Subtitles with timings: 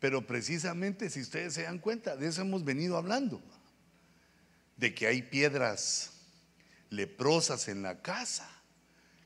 [0.00, 3.42] Pero precisamente, si ustedes se dan cuenta, de eso hemos venido hablando.
[4.76, 6.12] De que hay piedras
[6.90, 8.48] leprosas en la casa,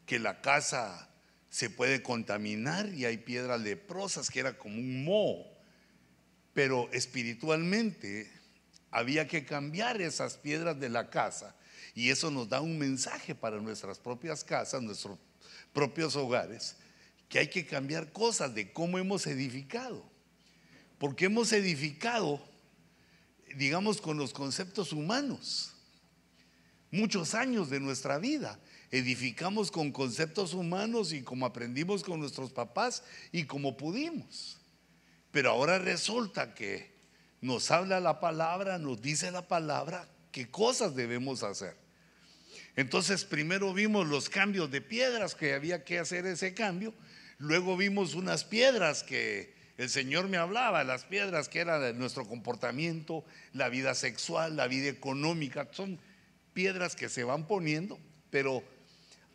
[0.06, 1.10] que la casa
[1.50, 5.44] se puede contaminar y hay piedras leprosas que era como un moho.
[6.54, 8.30] Pero espiritualmente
[8.90, 11.54] había que cambiar esas piedras de la casa
[11.94, 15.18] y eso nos da un mensaje para nuestras propias casas, nuestros
[15.72, 16.76] propios hogares,
[17.28, 20.11] que hay que cambiar cosas de cómo hemos edificado.
[21.02, 22.40] Porque hemos edificado,
[23.56, 25.74] digamos, con los conceptos humanos.
[26.92, 28.60] Muchos años de nuestra vida
[28.92, 34.60] edificamos con conceptos humanos y como aprendimos con nuestros papás y como pudimos.
[35.32, 36.94] Pero ahora resulta que
[37.40, 41.76] nos habla la palabra, nos dice la palabra qué cosas debemos hacer.
[42.76, 46.94] Entonces primero vimos los cambios de piedras que había que hacer ese cambio,
[47.38, 53.24] luego vimos unas piedras que el Señor me hablaba, las piedras que eran nuestro comportamiento,
[53.52, 55.98] la vida sexual, la vida económica, son
[56.52, 57.98] piedras que se van poniendo,
[58.30, 58.62] pero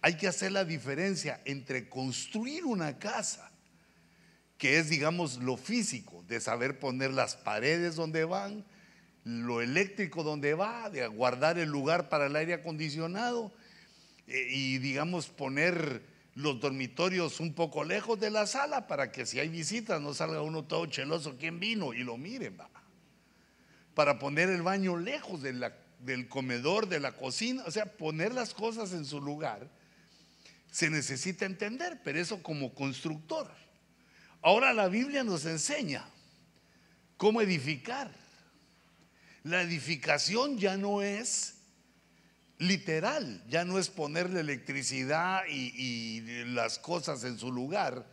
[0.02, 3.52] hay que hacer la diferencia entre construir una casa,
[4.58, 8.64] que es digamos lo físico, de saber poner las paredes donde van,
[9.24, 13.52] lo eléctrico donde va, de guardar el lugar para el aire acondicionado
[14.28, 16.02] eh, y digamos poner
[16.38, 20.44] los dormitorios un poco lejos de la sala para que si hay visitas no salga
[20.44, 21.96] uno todo cheloso, ¿quién vino?
[21.96, 22.70] Y lo miren, va.
[23.96, 28.94] Para poner el baño lejos del comedor, de la cocina, o sea, poner las cosas
[28.94, 29.68] en su lugar,
[30.70, 33.52] se necesita entender, pero eso como constructor.
[34.44, 36.08] Ahora la Biblia nos enseña
[37.18, 38.12] cómo edificar.
[39.42, 41.57] La edificación ya no es
[42.60, 48.06] literal, ya no es ponerle electricidad y, las cosas en su lugar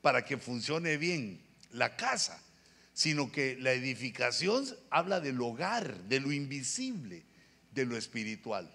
[0.00, 2.42] para que funcione bien la casa,
[2.94, 7.24] sino que la edificación habla del hogar, de lo invisible,
[7.72, 8.74] de lo espiritual.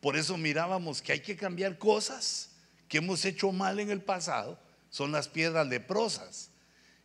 [0.00, 2.50] Por eso mirábamos que hay que cambiar cosas
[2.88, 4.58] que hemos hecho mal en el pasado,
[4.90, 6.50] son las piedras leprosas.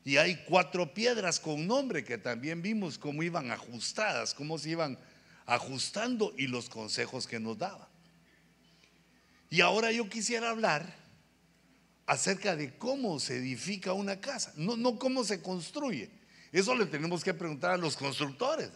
[0.05, 4.97] Y hay cuatro piedras con nombre que también vimos cómo iban ajustadas, cómo se iban
[5.45, 7.87] ajustando y los consejos que nos daban.
[9.49, 10.95] Y ahora yo quisiera hablar
[12.05, 16.09] acerca de cómo se edifica una casa, no, no cómo se construye.
[16.51, 18.69] Eso le tenemos que preguntar a los constructores.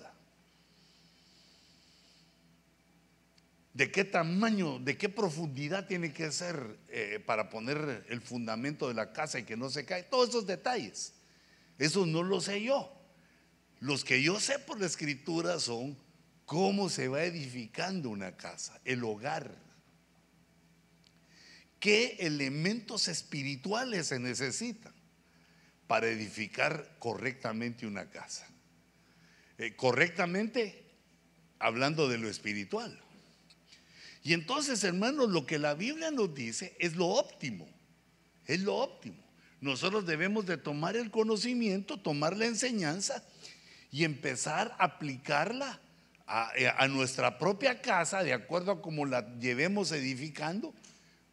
[3.77, 8.95] de qué tamaño, de qué profundidad tiene que ser eh, para poner el fundamento de
[8.95, 10.01] la casa y que no se cae.
[10.01, 11.13] Todos esos detalles.
[11.77, 12.91] Eso no lo sé yo.
[13.79, 15.95] Los que yo sé por la escritura son
[16.47, 19.53] cómo se va edificando una casa, el hogar.
[21.77, 24.93] ¿Qué elementos espirituales se necesitan
[25.87, 28.47] para edificar correctamente una casa?
[29.57, 30.85] Eh, correctamente
[31.59, 32.97] hablando de lo espiritual.
[34.23, 37.67] Y entonces, hermanos, lo que la Biblia nos dice es lo óptimo,
[38.45, 39.21] es lo óptimo.
[39.59, 43.21] Nosotros debemos de tomar el conocimiento, tomar la enseñanza
[43.91, 45.81] y empezar a aplicarla
[46.27, 50.73] a, nuestra propia casa de acuerdo a cómo la llevemos edificando,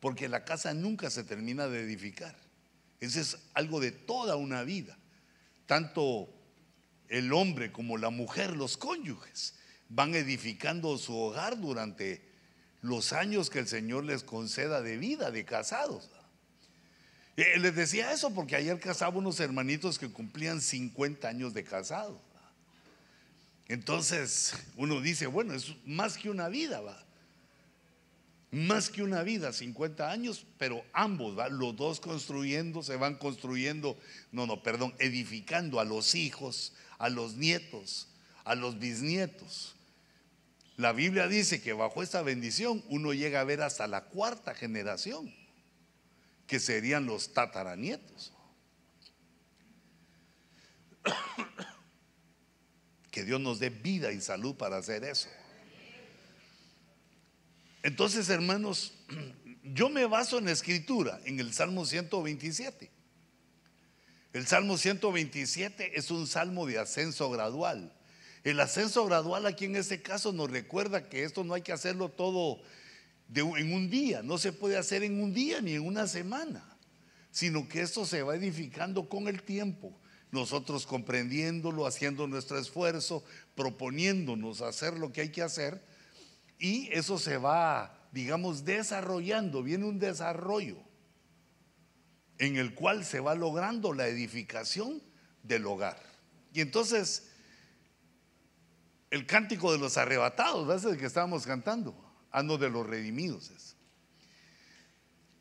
[0.01, 2.37] porque la casa nunca se termina de edificar.
[3.01, 4.97] Eso es algo de toda una vida.
[5.67, 6.29] Tanto
[7.09, 9.55] el hombre como la mujer, los cónyuges,
[9.89, 12.23] van edificando su hogar durante
[12.81, 16.11] los años que el Señor les conceda de vida, de casados.
[17.37, 22.21] Eh, les decía eso porque ayer casaba unos hermanitos que cumplían 50 años de casado.
[23.69, 27.03] Entonces uno dice, bueno, es más que una vida, va.
[28.51, 31.49] Más que una vida, 50 años, pero ambos, ¿va?
[31.49, 33.99] los dos construyendo, se van construyendo,
[34.31, 38.09] no, no, perdón, edificando a los hijos, a los nietos,
[38.45, 39.75] a los bisnietos.
[40.77, 45.35] La Biblia dice que bajo esta bendición uno llega a ver hasta la cuarta generación
[46.47, 48.33] que serían los tataranietos.
[53.15, 55.29] Que Dios nos dé vida y salud para hacer eso.
[57.85, 58.93] Entonces, hermanos,
[59.63, 62.91] yo me baso en la escritura, en el Salmo 127.
[64.33, 67.93] El Salmo 127 es un salmo de ascenso gradual.
[68.43, 72.09] El ascenso gradual aquí en este caso nos recuerda que esto no hay que hacerlo
[72.09, 72.63] todo
[73.33, 76.65] en un día, no se puede hacer en un día ni en una semana,
[77.31, 79.97] sino que esto se va edificando con el tiempo.
[80.35, 85.81] Nosotros comprendiéndolo, haciendo nuestro esfuerzo, proponiéndonos hacer lo que hay que hacer,
[86.59, 90.77] y eso se va, digamos, desarrollando, viene un desarrollo
[92.39, 95.01] en el cual se va logrando la edificación
[95.45, 96.03] del hogar.
[96.53, 97.31] Y entonces,
[99.11, 101.95] el cántico de los arrebatados, ¿ves el que estábamos cantando?
[102.33, 103.77] Ando de los redimidos.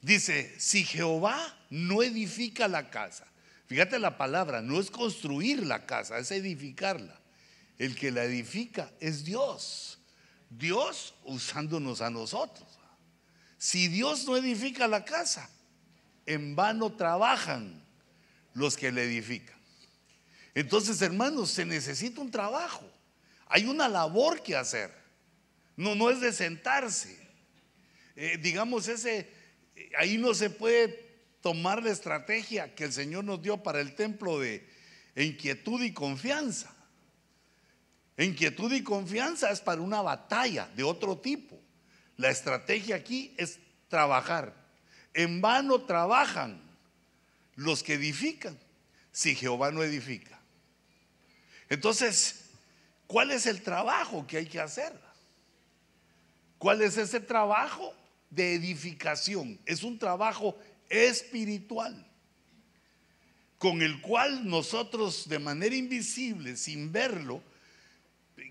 [0.04, 3.32] Dice, si Jehová no edifica la casa,
[3.74, 7.20] fíjate la palabra, no es construir la casa, es edificarla.
[7.80, 10.00] El que la edifica es Dios.
[10.48, 12.68] Dios usándonos a nosotros.
[13.58, 15.50] Si Dios no edifica la casa,
[16.28, 17.84] en vano trabajan
[18.54, 19.58] los que le edifican.
[20.54, 22.88] Entonces, hermanos, se necesita un trabajo.
[23.48, 24.94] Hay una labor que hacer.
[25.75, 27.28] No, no es de sentarse.
[28.16, 29.31] Eh, digamos, ese,
[29.98, 31.02] ahí no se puede
[31.44, 34.66] tomar la estrategia que el Señor nos dio para el templo de
[35.16, 36.74] inquietud y confianza.
[38.18, 41.60] Inquietud y confianza es para una batalla de otro tipo.
[42.16, 43.60] La estrategia aquí es
[43.90, 44.56] trabajar.
[45.13, 46.62] En vano trabajan
[47.56, 48.57] los que edifican
[49.12, 50.39] si Jehová no edifica.
[51.68, 52.46] Entonces,
[53.06, 54.98] ¿cuál es el trabajo que hay que hacer?
[56.57, 57.94] ¿Cuál es ese trabajo
[58.30, 59.60] de edificación?
[59.66, 60.57] Es un trabajo
[60.94, 62.07] espiritual
[63.63, 67.42] con el cual nosotros de manera invisible, sin verlo,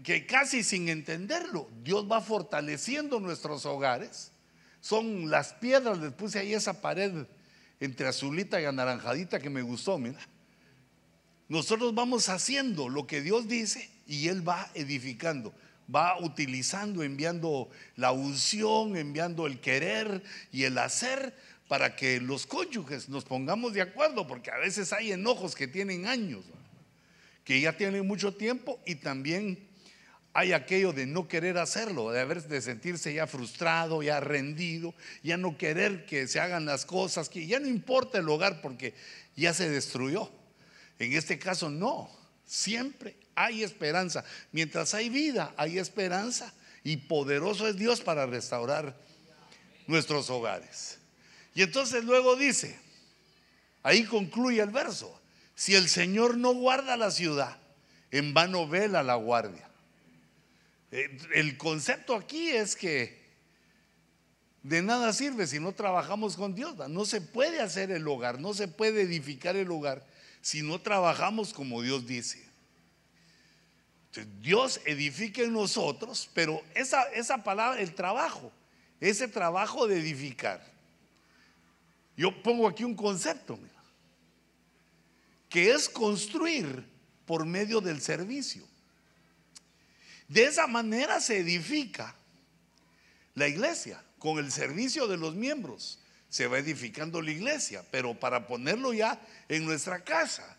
[0.03, 4.33] que casi sin entenderlo, Dios va fortaleciendo nuestros hogares.
[4.81, 7.27] Son las piedras, les puse ahí esa pared
[7.79, 10.19] entre azulita y anaranjadita que me gustó, mira.
[11.47, 15.53] Nosotros vamos haciendo lo que Dios dice y Él va edificando,
[15.95, 21.35] va utilizando, enviando la unción, enviando el querer y el hacer
[21.73, 26.05] para que los cónyuges nos pongamos de acuerdo, porque a veces hay enojos que tienen
[26.05, 26.45] años,
[27.45, 29.71] que ya tienen mucho tiempo y también
[30.35, 34.93] hay aquello de no querer hacerlo, de sentirse ya frustrado, ya rendido,
[35.23, 38.93] ya no querer que se hagan las cosas, que ya no importa el hogar porque
[39.35, 40.31] ya se destruyó.
[40.99, 42.11] En este caso no,
[42.45, 44.27] siempre hay esperanza.
[44.51, 46.53] Mientras hay vida, hay esperanza
[46.85, 48.95] y poderoso es Dios para restaurar
[49.87, 50.99] nuestros hogares.
[51.54, 52.78] Y entonces luego dice,
[53.82, 55.20] ahí concluye el verso,
[55.54, 57.58] si el Señor no guarda la ciudad,
[58.10, 59.69] en vano vela la guardia.
[60.90, 63.22] Eh, el concepto aquí es que
[64.62, 66.76] de nada sirve si no trabajamos con Dios.
[66.88, 70.06] No se puede hacer el hogar, no se puede edificar el hogar
[70.40, 72.43] si no trabajamos como Dios dice.
[74.40, 78.52] Dios edifica en nosotros, pero esa, esa palabra, el trabajo,
[79.00, 80.72] ese trabajo de edificar.
[82.17, 83.59] Yo pongo aquí un concepto,
[85.49, 86.87] que es construir
[87.26, 88.64] por medio del servicio.
[90.29, 92.14] De esa manera se edifica
[93.35, 95.99] la iglesia, con el servicio de los miembros.
[96.29, 100.56] Se va edificando la iglesia, pero para ponerlo ya en nuestra casa,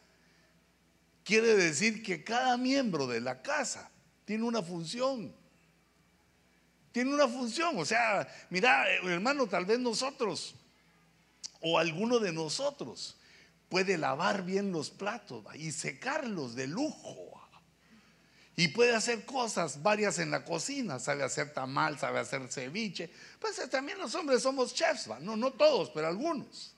[1.24, 3.90] quiere decir que cada miembro de la casa
[4.26, 5.34] tiene una función.
[6.92, 7.78] Tiene una función.
[7.80, 10.56] O sea, mira, hermano, tal vez nosotros
[11.62, 13.18] o alguno de nosotros
[13.70, 17.34] puede lavar bien los platos y secarlos de lujo.
[18.56, 23.10] Y puede hacer cosas varias en la cocina, sabe hacer tamal, sabe hacer ceviche.
[23.40, 26.76] Pues eh, también los hombres somos chefs, no, no todos, pero algunos.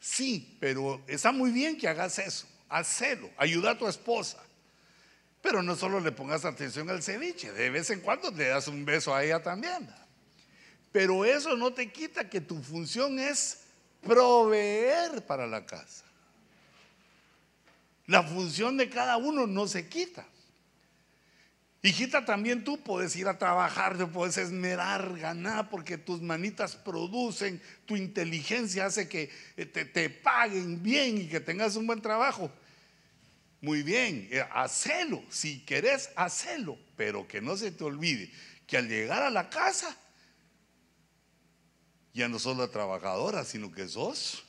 [0.00, 4.38] Sí, pero está muy bien que hagas eso, hacelo, ayuda a tu esposa.
[5.40, 8.84] Pero no solo le pongas atención al ceviche, de vez en cuando le das un
[8.84, 9.88] beso a ella también.
[10.90, 13.67] Pero eso no te quita que tu función es
[14.02, 16.04] proveer para la casa.
[18.06, 20.26] La función de cada uno no se quita.
[21.80, 27.62] Hijita, también tú puedes ir a trabajar, te puedes esmerar, ganar, porque tus manitas producen,
[27.86, 32.50] tu inteligencia hace que eh, te, paguen bien y que tengas un buen trabajo.
[33.60, 38.30] Muy bien, eh, hacelo, si querés, hacelo, pero que no se te olvide
[38.66, 39.96] que al llegar a la casa,
[42.18, 44.42] ya no sos la trabajadora, sino que sos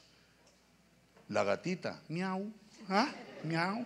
[1.27, 2.51] la gatita, miau,
[2.89, 3.13] ¿ah?
[3.43, 3.85] miau.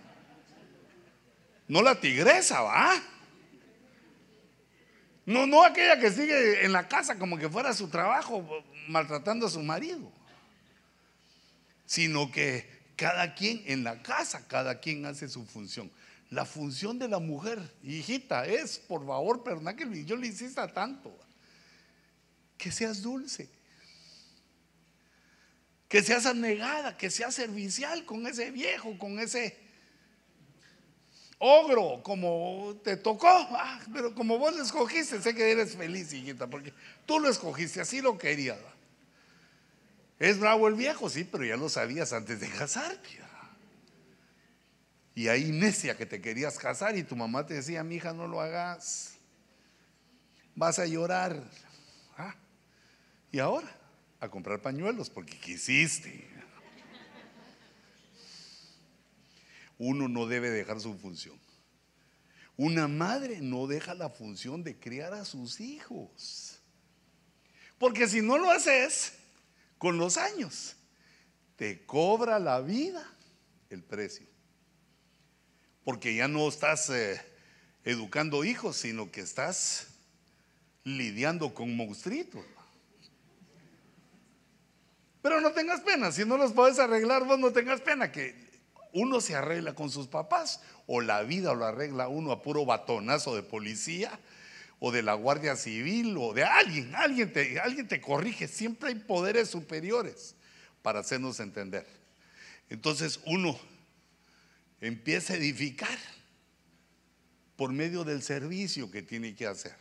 [1.68, 2.94] No la tigresa, va.
[5.26, 9.50] No, no aquella que sigue en la casa como que fuera su trabajo maltratando a
[9.50, 10.10] su marido,
[11.84, 15.90] sino que cada quien en la casa, cada quien hace su función.
[16.30, 21.14] La función de la mujer, hijita, es, por favor, perdona que yo le insista tanto,
[22.56, 23.50] que seas dulce,
[25.88, 29.56] que seas anegada, que seas servicial con ese viejo, con ese
[31.38, 36.46] ogro, como te tocó, ah, pero como vos lo escogiste, sé que eres feliz, hijita,
[36.46, 36.72] porque
[37.06, 38.58] tú lo escogiste, así lo querías.
[40.18, 43.24] Es bravo el viejo, sí, pero ya lo sabías antes de casarte.
[45.14, 48.26] Y ahí necia que te querías casar y tu mamá te decía, mi hija, no
[48.26, 49.14] lo hagas.
[50.56, 51.40] Vas a llorar.
[52.16, 52.34] Ah,
[53.30, 53.68] y ahora,
[54.24, 56.28] a comprar pañuelos porque quisiste.
[59.78, 61.38] Uno no debe dejar su función.
[62.56, 66.60] Una madre no deja la función de criar a sus hijos.
[67.78, 69.14] Porque si no lo haces,
[69.78, 70.76] con los años,
[71.56, 73.06] te cobra la vida
[73.68, 74.26] el precio.
[75.82, 77.20] Porque ya no estás eh,
[77.84, 79.88] educando hijos, sino que estás
[80.84, 82.44] lidiando con monstruitos.
[85.24, 88.34] Pero no tengas pena, si no los puedes arreglar, vos no tengas pena, que
[88.92, 93.34] uno se arregla con sus papás o la vida lo arregla uno a puro batonazo
[93.34, 94.20] de policía
[94.80, 98.96] o de la Guardia Civil o de alguien, alguien te, alguien te corrige, siempre hay
[98.96, 100.34] poderes superiores
[100.82, 101.86] para hacernos entender.
[102.68, 103.58] Entonces uno
[104.82, 105.98] empieza a edificar
[107.56, 109.74] por medio del servicio que tiene que hacer.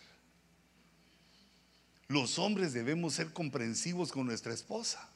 [2.07, 5.09] Los hombres debemos ser comprensivos con nuestra esposa.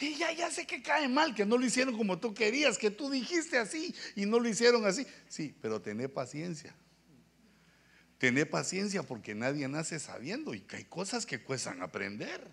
[0.00, 2.90] Y ya, ya sé que cae mal, que no lo hicieron como tú querías, que
[2.90, 5.06] tú dijiste así y no lo hicieron así.
[5.28, 6.74] Sí, pero tené paciencia.
[8.18, 12.46] Tené paciencia porque nadie nace sabiendo y que hay cosas que cuestan aprender.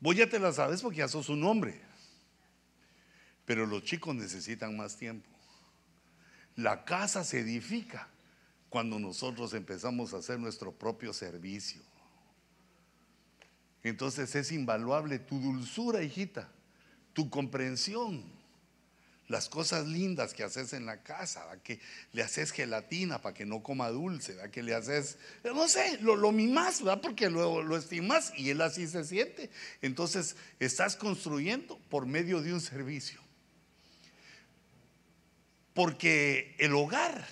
[0.00, 1.80] Vos ya te las sabes porque ya sos un hombre.
[3.44, 5.28] Pero los chicos necesitan más tiempo.
[6.56, 8.08] La casa se edifica
[8.70, 11.80] cuando nosotros empezamos a hacer nuestro propio servicio.
[13.88, 16.50] Entonces es invaluable tu dulzura, hijita,
[17.12, 18.24] tu comprensión,
[19.28, 21.78] las cosas lindas que haces en la casa, que
[22.12, 26.32] le haces gelatina para que no coma dulce, que le haces, no sé, lo, lo
[26.32, 27.00] mimas, ¿verdad?
[27.00, 29.50] porque lo, lo estimas y él así se siente.
[29.82, 33.20] Entonces estás construyendo por medio de un servicio.
[35.74, 37.24] Porque el hogar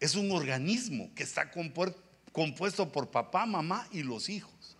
[0.00, 2.05] es un organismo que está compuesto
[2.36, 4.76] compuesto por papá, mamá y los hijos.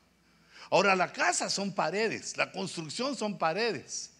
[0.70, 4.10] Ahora la casa son paredes, la construcción son paredes,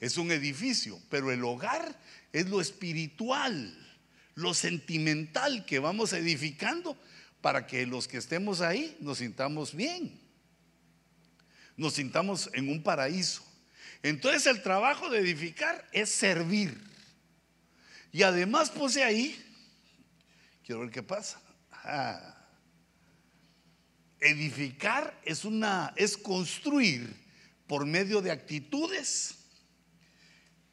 [0.00, 1.94] es un edificio, pero el hogar
[2.32, 3.76] es lo espiritual,
[4.34, 6.96] lo sentimental que vamos edificando
[7.42, 10.18] para que los que estemos ahí nos sintamos bien,
[11.76, 13.44] nos sintamos en un paraíso.
[14.02, 16.82] Entonces el trabajo de edificar es servir.
[18.12, 19.38] Y además puse ahí,
[20.64, 21.38] quiero ver qué pasa.
[21.70, 22.38] Ah,
[24.22, 27.14] edificar es una es construir
[27.66, 29.34] por medio de actitudes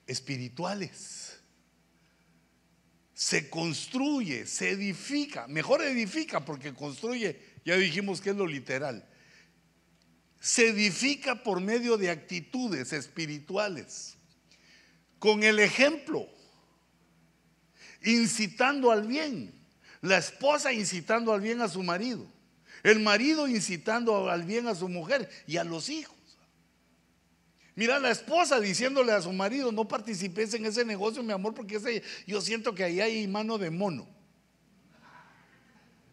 [0.05, 1.39] espirituales.
[3.13, 9.05] Se construye, se edifica, mejor edifica porque construye, ya dijimos que es lo literal.
[10.39, 14.15] Se edifica por medio de actitudes espirituales,
[15.17, 16.29] con el ejemplo,
[18.03, 19.53] incitando al bien,
[20.01, 22.38] la esposa incitando al bien a su marido
[22.83, 26.15] el marido incitando al bien a su mujer y a los hijos.
[27.75, 31.77] Mira la esposa diciéndole a su marido, no participes en ese negocio, mi amor, porque
[31.77, 34.05] ese, yo siento que ahí hay mano de mono.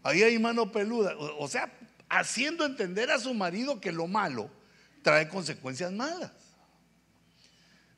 [0.05, 1.17] Ahí hay mano peluda.
[1.17, 1.73] O, sea,
[2.09, 4.49] haciendo entender a su marido que lo malo
[5.03, 6.31] trae consecuencias malas.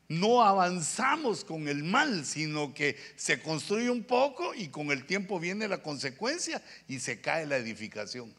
[0.08, 5.38] No avanzamos con el mal, sino que se construye un poco y con el tiempo
[5.38, 8.34] viene la consecuencia y se cae la edificación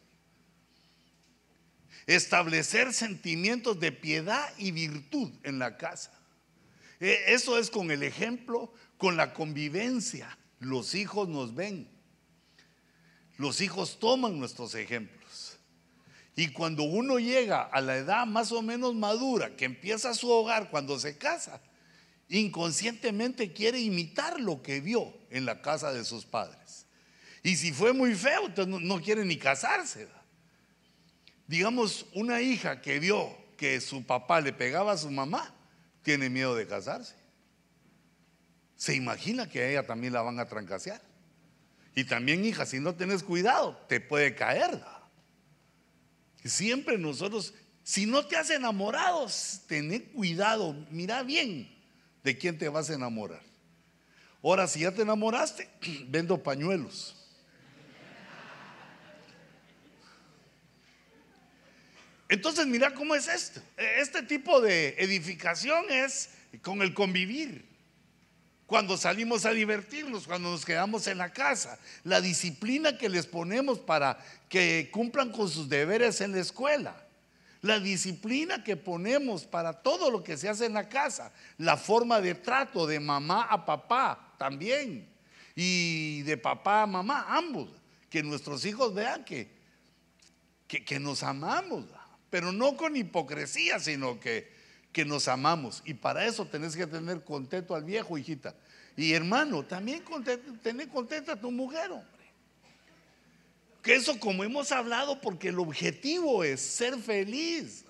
[2.06, 6.12] establecer sentimientos de piedad y virtud en la casa.
[7.00, 10.36] E, eso es con el ejemplo, con la convivencia.
[10.58, 11.88] Los hijos nos ven.
[13.38, 15.58] Los hijos toman nuestros ejemplos.
[16.36, 20.70] Y cuando uno llega a la edad más o menos madura, que empieza su hogar
[20.70, 21.60] cuando se casa,
[22.28, 26.86] inconscientemente quiere imitar lo que vio en la casa de sus padres.
[27.42, 30.08] Y si fue muy feo, entonces no, quiere ni casarse
[31.50, 35.52] digamos, una hija que vio que su papá le pegaba a su mamá,
[36.00, 37.16] tiene miedo de casarse.
[38.76, 41.02] Se imagina que a ella también la van a trancasear.
[41.96, 44.80] Y también, hija, si no tienes cuidado, te puede caer.
[46.44, 47.52] Siempre nosotros,
[47.82, 49.26] si no te has enamorado,
[49.66, 51.68] ten cuidado, mira bien
[52.22, 53.42] de quién te vas a enamorar.
[54.40, 55.68] Ahora, si ya te enamoraste,
[56.08, 57.19] vendo pañuelos.
[62.30, 63.60] Entonces mira cómo es esto.
[63.76, 66.30] E, este tipo de edificación es
[66.62, 67.68] con el convivir.
[68.66, 73.80] Cuando salimos a divertirnos, cuando nos quedamos en la casa, la disciplina que les ponemos
[73.80, 74.16] para
[74.48, 77.06] que cumplan con sus deberes en la escuela,
[77.62, 82.20] La disciplina que ponemos para todo lo que se hace en la casa, la forma
[82.20, 85.06] de trato de mamá a papá también,
[85.54, 87.68] y de papá a mamá, ambos,
[88.08, 89.50] que nuestros hijos vean que,
[90.66, 91.84] que, que nos amamos,
[92.30, 94.50] pero no con hipocresía, sino que,
[94.92, 95.82] que nos amamos.
[95.84, 98.54] Y para eso tenés que tener contento al viejo, hijita.
[98.96, 100.02] Y hermano, también
[100.62, 102.06] tener contenta a tu mujer, hombre.
[103.82, 107.84] Que eso como hemos hablado, porque el objetivo es ser feliz.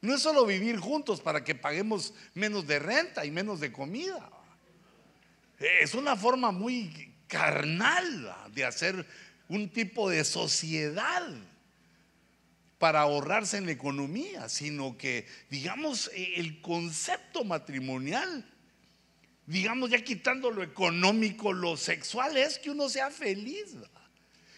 [0.00, 4.28] No es solo vivir juntos para que paguemos menos de renta y menos de comida.
[5.80, 9.06] Es una forma muy carnal de hacer
[9.48, 11.22] un tipo de sociedad
[12.82, 18.44] para ahorrarse en la economía, sino que, digamos, el concepto matrimonial,
[19.46, 23.76] digamos, ya quitando lo económico, lo sexual, es que uno sea feliz.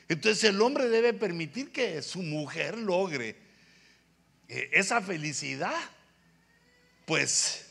[0.08, 3.36] Entonces el hombre debe permitir que su mujer logre
[4.48, 5.78] eh, esa felicidad,
[7.04, 7.66] pues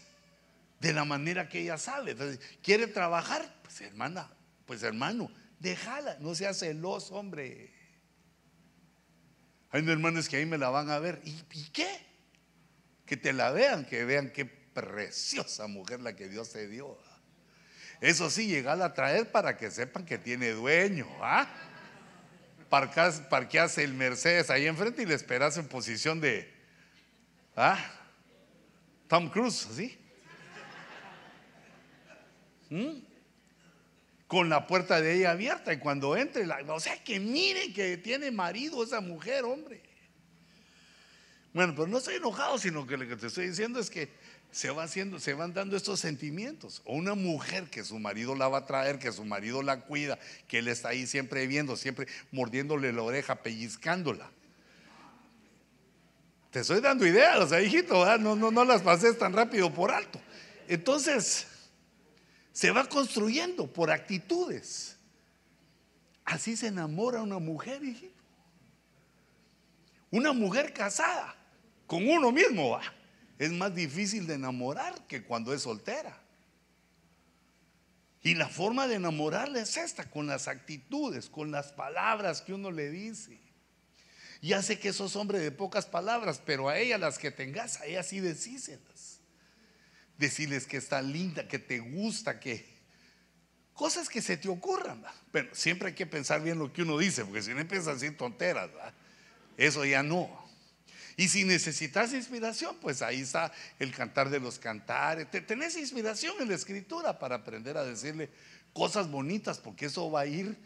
[0.82, 2.12] de la manera que ella sabe.
[2.12, 3.60] Entonces, ¿quiere trabajar?
[3.64, 4.32] Pues hermana,
[4.68, 7.73] pues hermano, déjala, no seas celoso, hombre.
[9.74, 11.20] Hay hermanos que ahí me la van a ver.
[11.26, 11.90] ¿Y, ¿Y, qué?
[13.08, 16.96] Que te la vean, que vean qué preciosa mujer la que Dios te dio.
[18.00, 21.08] Eso sí, llegala a traer para que sepan que tiene dueño.
[21.22, 21.48] ¿ah?
[22.70, 26.52] parqueas, el Mercedes ahí enfrente y le esperas en posición de
[27.56, 27.78] ¿ah?
[29.08, 29.98] Tom Cruise, ¿sí?
[32.70, 33.13] ¿Mm?
[34.34, 38.32] Con la puerta de ella abierta y cuando entre, o sea, que miren que tiene
[38.32, 39.80] marido esa mujer, hombre.
[41.54, 44.10] Bueno, pero no estoy enojado, sino que lo que te estoy diciendo es que
[44.50, 46.82] se, va haciendo, se van dando estos sentimientos.
[46.84, 50.18] O una mujer que su marido la va a traer, que su marido la cuida,
[50.48, 54.32] que él está ahí siempre viendo, siempre mordiéndole la oreja, pellizcándola.
[56.50, 59.92] Te estoy dando ideas, o sea, hijito, no, no, no las pases tan rápido por
[59.92, 60.20] alto.
[60.68, 61.46] Entonces,
[62.54, 64.96] se va construyendo por actitudes.
[66.24, 68.24] Así se enamora una mujer, hijito.
[70.10, 71.36] Una mujer casada
[71.86, 72.82] con uno mismo, va
[73.38, 76.18] es más difícil de enamorar que cuando es soltera.
[78.22, 82.72] Y la forma de enamorarle es esta, con las actitudes, con las palabras que uno
[82.72, 83.38] le dice.
[84.42, 87.86] Ya sé que sos hombre de pocas palabras, pero a ella las que tengas, a
[87.86, 89.13] ella sí decíselas.
[90.18, 92.74] Decirles que está linda, que te gusta, que
[93.74, 95.04] cosas que se te ocurran.
[95.32, 97.94] Pero siempre hay que pensar bien lo que uno dice, porque si no empiezas a
[97.94, 98.70] decir tonteras,
[99.58, 100.44] eso ya no.
[101.16, 105.30] Y si necesitas inspiración, pues ahí está el cantar de los cantares.
[105.46, 108.30] Tenés inspiración en la escritura para aprender a decirle
[108.74, 110.58] cosas bonitas, porque eso va a ir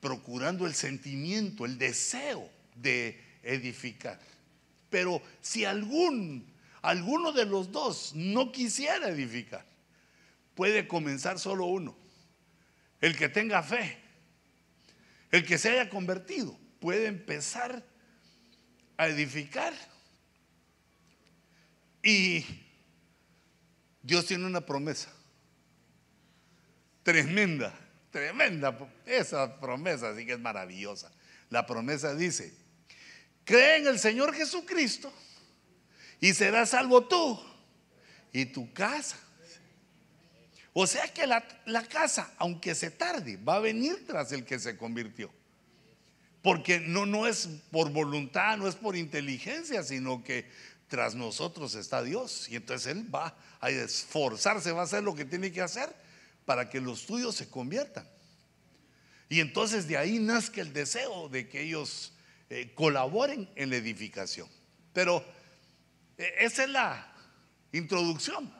[0.00, 4.20] procurando el sentimiento, el deseo de edificar.
[4.90, 6.46] Pero si algún,
[6.86, 9.66] alguno de los dos no quisiera edificar,
[10.54, 11.96] puede comenzar solo uno.
[13.00, 13.98] El que tenga fe,
[15.32, 17.84] el que se haya convertido, puede empezar
[18.96, 19.74] a edificar.
[22.04, 22.44] Y
[24.00, 25.12] Dios tiene una promesa.
[27.02, 27.76] Tremenda,
[28.12, 28.78] tremenda.
[29.04, 31.10] Esa promesa sí que es maravillosa.
[31.50, 32.54] La promesa dice,
[33.44, 35.12] cree en el Señor Jesucristo
[36.20, 37.40] y serás salvo tú
[38.32, 39.18] y tu casa.
[40.72, 44.58] O sea que la, la, casa, aunque se tarde, va a venir tras el que
[44.58, 45.32] se convirtió.
[46.42, 50.46] Porque no, no es por voluntad, no es por inteligencia, sino que
[50.88, 52.48] tras nosotros está Dios.
[52.50, 55.94] Y entonces Él va a esforzarse, va a hacer lo que tiene que hacer
[56.44, 58.06] para que los tuyos se conviertan.
[59.28, 62.12] Y entonces de ahí nazca el deseo de que ellos
[62.48, 64.48] eh, colaboren en la edificación.
[64.92, 65.24] Pero
[66.16, 67.12] esa es la
[67.72, 68.52] introducción.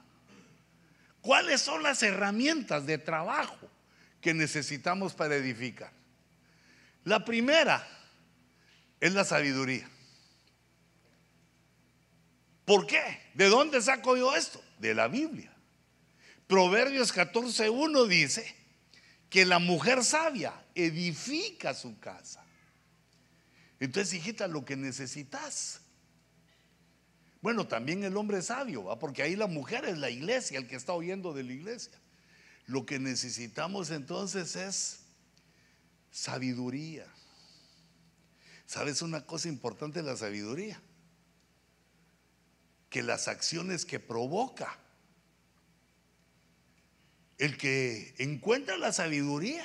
[1.21, 3.69] ¿Cuáles son las herramientas de trabajo
[4.21, 5.93] que necesitamos para edificar?
[7.05, 7.87] La primera
[9.01, 9.89] es la sabiduría.
[12.65, 13.01] ¿Por qué?
[13.35, 14.63] ¿De dónde saco yo esto?
[14.79, 15.53] De la Biblia.
[16.47, 18.55] Proverbios 14.1 dice
[19.31, 22.45] que la mujer sabia edifica su casa.
[23.81, 25.81] Entonces, hijita, lo que necesitas.
[27.47, 30.95] Bueno, también el hombre sabio, porque ahí la mujer es la iglesia, el que está
[30.95, 31.93] oyendo de la iglesia.
[32.67, 34.99] Lo que necesitamos entonces es
[36.11, 37.07] Sabiduría.
[38.67, 40.83] ¿Sabes una cosa importante de la sabiduría?
[42.91, 44.77] Que las acciones que provoca,
[47.39, 49.65] el que encuentra la sabiduría,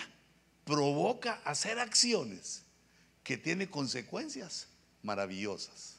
[0.65, 2.61] provoca hacer acciones
[3.23, 4.67] que tienen consecuencias
[5.01, 5.90] maravillosas.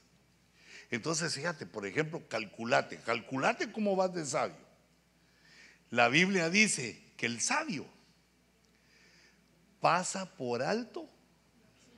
[0.93, 4.55] Entonces, fíjate, por ejemplo, calculate, calculate cómo vas de sabio.
[5.89, 7.87] La Biblia dice que el sabio
[9.81, 11.09] pasa por alto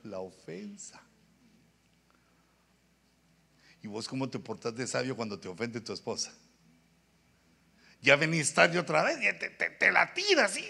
[0.03, 1.01] la ofensa.
[3.83, 6.33] ¿Y vos cómo te portas de sabio cuando te ofende tu esposa?
[8.01, 10.65] Ya venís otra vez, y te, la tiras así,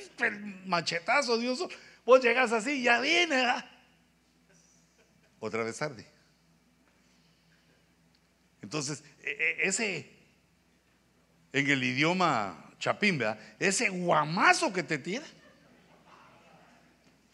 [0.65, 1.59] machetazo, Dios.
[2.03, 3.45] Vos llegas así, ya viene,
[5.39, 6.14] Otra vez tarde.
[8.65, 10.09] Entonces, e, e, ese,
[11.53, 13.21] en el idioma chapín,
[13.59, 15.23] ese guamazo que te tira,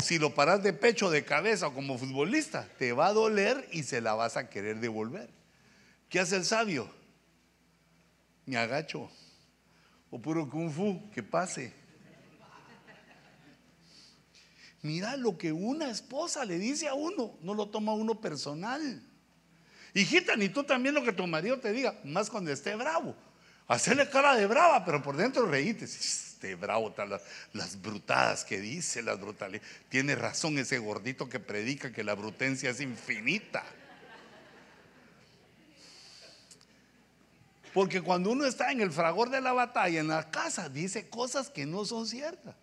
[0.04, 3.84] si lo paras de pecho, de cabeza o como futbolista, te va a doler y
[3.84, 5.30] se la vas a querer devolver.
[6.10, 6.92] ¿Qué hace el sabio?
[8.46, 9.10] Me agacho.
[10.10, 11.74] O puro kung fu, que pase.
[14.82, 19.02] Mira lo que una esposa le dice a uno, no lo toma uno personal.
[19.94, 23.16] Hijita, ni tú también lo que tu marido te diga, más cuando esté bravo.
[23.68, 25.86] Hacerle cara de brava, pero por dentro reíte.
[25.86, 27.22] Este bravo, las,
[27.54, 29.62] las brutadas que dice, las brutales.
[29.90, 33.64] Tiene razón ese gordito que predica que la brutencia es infinita.
[37.74, 41.50] Porque cuando uno está en el fragor de la batalla, en la casa, dice cosas
[41.50, 42.56] que no son ciertas.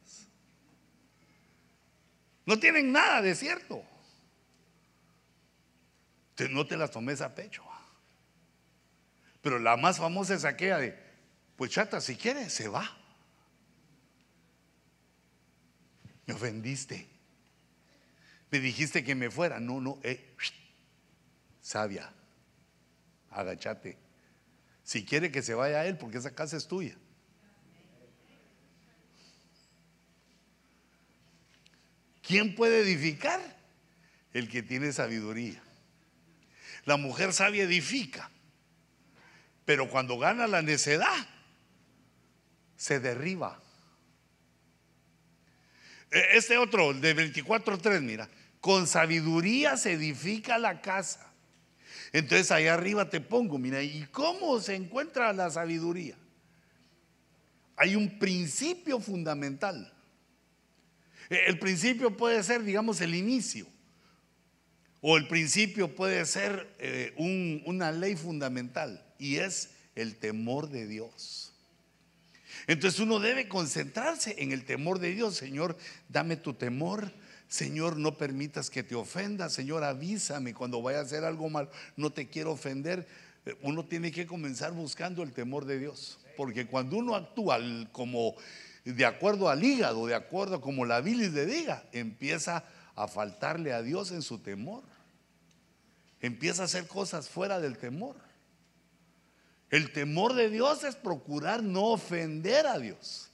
[2.45, 3.85] No tienen nada de cierto
[6.49, 7.65] no te las tomes a pecho.
[9.43, 10.99] Pero la más famosa es aquella de,
[11.57, 12.97] pues chata, si quieres, se va.
[16.27, 17.09] Me ofendiste.
[18.51, 19.59] Me dijiste que me fuera.
[19.59, 20.37] No, no, eh,
[21.61, 22.13] sabia,
[23.31, 23.99] agachate.
[24.85, 26.97] Si quiere que se vaya a él, porque esa casa es tuya.
[32.23, 33.41] ¿Quién puede edificar?
[34.35, 35.63] El que tiene sabiduría.
[36.89, 38.31] La mujer sabia edifica,
[39.67, 41.29] pero cuando gana la necedad,
[42.79, 43.61] se derriba.
[46.11, 48.27] E, este otro, de 24.3, mira,
[48.63, 51.31] con sabiduría se edifica la casa.
[52.11, 56.17] Entonces ahí arriba te pongo, mira, ¿y cómo se encuentra la sabiduría?
[57.77, 59.93] Hay un principio fundamental.
[61.29, 63.67] E, el principio puede ser, digamos, el inicio.
[65.01, 67.15] O el principio puede ser eh,
[67.67, 71.53] una ley fundamental y es el temor de Dios.
[72.67, 75.37] Entonces uno debe concentrarse en el temor de Dios.
[75.37, 75.77] Señor,
[76.09, 77.13] dame tu temor.
[77.49, 79.49] Señor, no permitas que te ofenda.
[79.49, 81.71] Señor, avísame cuando vaya a hacer algo mal.
[81.97, 83.07] No te quiero ofender.
[83.47, 86.19] Eh, uno tiene que comenzar buscando el temor de Dios.
[86.37, 87.59] Porque cuando uno actúa
[87.93, 88.35] como
[88.85, 92.65] de acuerdo al hígado, de acuerdo a como la bilis le diga, empieza a
[93.07, 94.83] faltarle a Dios en su temor.
[96.21, 98.17] Empieza a hacer cosas fuera del temor.
[99.71, 103.29] El temor de Dios es procurar no ofender a Dios.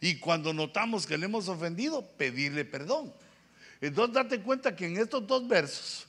[0.00, 3.12] Y cuando notamos que le hemos ofendido, pedirle perdón.
[3.80, 6.08] Entonces date cuenta que en estos dos versos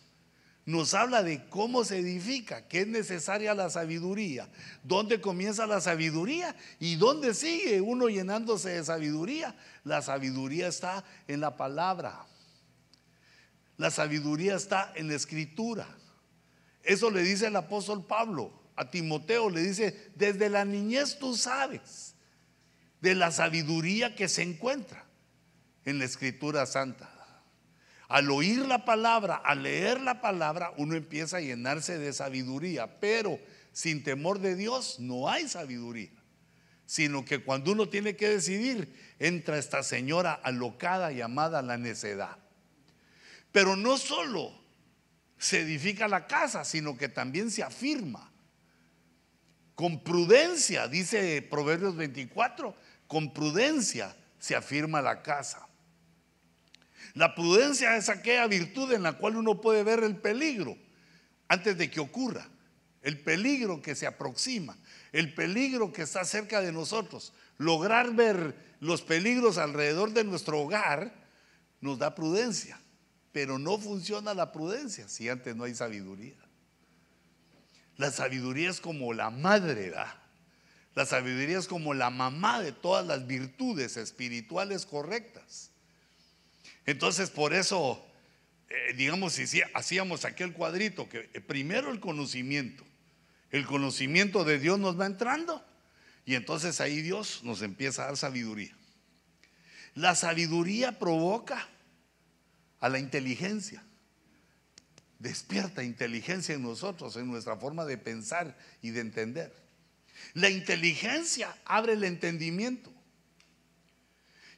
[0.65, 4.47] nos habla de cómo se edifica, que es necesaria la sabiduría,
[4.83, 9.55] dónde comienza la sabiduría y dónde sigue uno llenándose de sabiduría.
[9.83, 12.23] La sabiduría está en la palabra.
[13.79, 15.87] La sabiduría está en la escritura.
[16.83, 22.13] Eso le dice el apóstol Pablo a Timoteo, le dice, desde la niñez tú sabes
[22.99, 25.05] de la sabiduría que se encuentra
[25.85, 27.09] en la escritura santa.
[28.09, 33.39] Al oír la palabra, al leer la palabra, uno empieza a llenarse de sabiduría, pero
[33.71, 36.11] sin temor de Dios no hay sabiduría,
[36.85, 42.39] sino que cuando uno tiene que decidir, entra esta señora alocada llamada la necedad.
[43.51, 44.53] Pero no solo
[45.37, 48.31] se edifica la casa, sino que también se afirma.
[49.75, 52.75] Con prudencia, dice Proverbios 24,
[53.07, 55.67] con prudencia se afirma la casa.
[57.13, 60.77] La prudencia es aquella virtud en la cual uno puede ver el peligro
[61.47, 62.47] antes de que ocurra,
[63.01, 64.77] el peligro que se aproxima,
[65.11, 67.33] el peligro que está cerca de nosotros.
[67.57, 71.13] Lograr ver los peligros alrededor de nuestro hogar
[71.81, 72.78] nos da prudencia.
[73.31, 76.37] Pero no funciona la prudencia si antes no hay sabiduría.
[77.97, 80.15] La sabiduría es como la madre, ¿verdad?
[80.95, 85.71] La sabiduría es como la mamá de todas las virtudes espirituales correctas.
[86.85, 88.03] Entonces, por eso,
[88.69, 92.83] eh, digamos, si hacíamos aquel cuadrito, que eh, primero el conocimiento,
[93.51, 95.63] el conocimiento de Dios nos va entrando
[96.25, 98.75] y entonces ahí Dios nos empieza a dar sabiduría.
[99.95, 101.67] La sabiduría provoca
[102.79, 103.83] a la inteligencia.
[105.19, 109.53] despierta inteligencia en nosotros, en nuestra forma de pensar y de entender.
[110.33, 112.91] La inteligencia abre el entendimiento.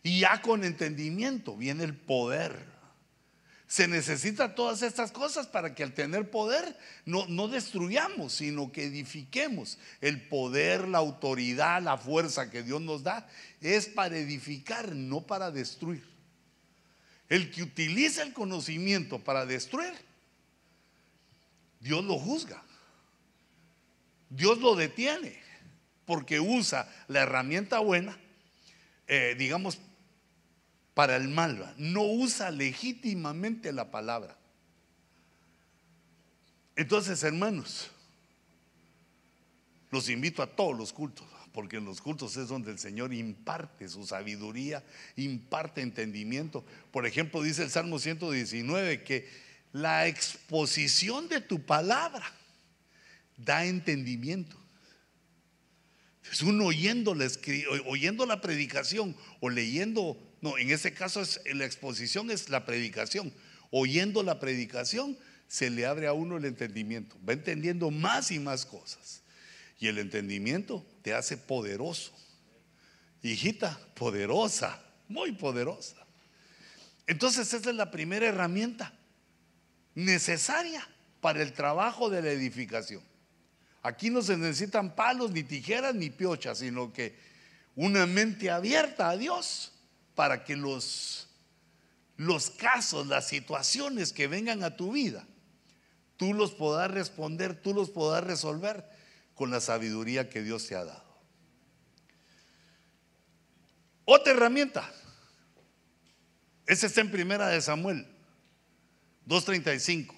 [0.03, 2.71] Y ya con entendimiento viene el poder.
[3.67, 8.83] Se necesita todas estas cosas para que al tener poder no, no destruyamos, sino que
[8.83, 9.77] edifiquemos.
[10.01, 13.27] El poder, la autoridad, la fuerza que Dios nos da
[13.61, 16.10] es para edificar, no para destruir.
[17.31, 19.93] El que utiliza el conocimiento para destruir,
[21.79, 22.61] Dios lo juzga.
[24.29, 25.39] Dios lo detiene
[26.05, 28.19] porque usa la herramienta buena,
[29.07, 29.79] eh, digamos,
[30.93, 31.73] para el mal.
[31.77, 34.35] No usa legítimamente la palabra.
[36.75, 37.91] Entonces, hermanos,
[39.89, 43.87] los invito a todos los cultos, porque en los cultos es donde el Señor imparte
[43.87, 44.83] su sabiduría,
[45.15, 46.65] imparte entendimiento.
[46.91, 49.27] Por ejemplo, dice el Salmo 119 que
[49.73, 52.31] la exposición de tu palabra
[53.37, 54.57] da entendimiento.
[56.31, 57.27] Es uno oyendo la,
[57.87, 61.21] oyendo la predicación o leyendo, no, en ese caso
[61.53, 63.33] la exposición es la predicación.
[63.71, 67.17] Oyendo la predicación se le abre a uno el entendimiento.
[67.27, 69.20] Va entendiendo más y más cosas.
[69.81, 72.11] Y el entendimiento te hace poderoso.
[73.23, 75.97] Hijita, poderosa, muy poderosa.
[77.07, 78.93] Entonces esa es la primera herramienta
[79.95, 80.87] necesaria
[81.19, 83.01] para el trabajo de la edificación.
[83.81, 87.17] Aquí no se necesitan palos, ni tijeras, ni piochas, sino que
[87.75, 89.71] una mente abierta a Dios
[90.13, 91.27] para que los,
[92.17, 95.25] los casos, las situaciones que vengan a tu vida,
[96.17, 99.00] tú los puedas responder, tú los puedas resolver
[99.41, 101.03] con la sabiduría que Dios te ha dado.
[104.05, 104.87] Otra herramienta.
[106.67, 108.05] Esa está en primera de Samuel
[109.25, 110.13] 2.35.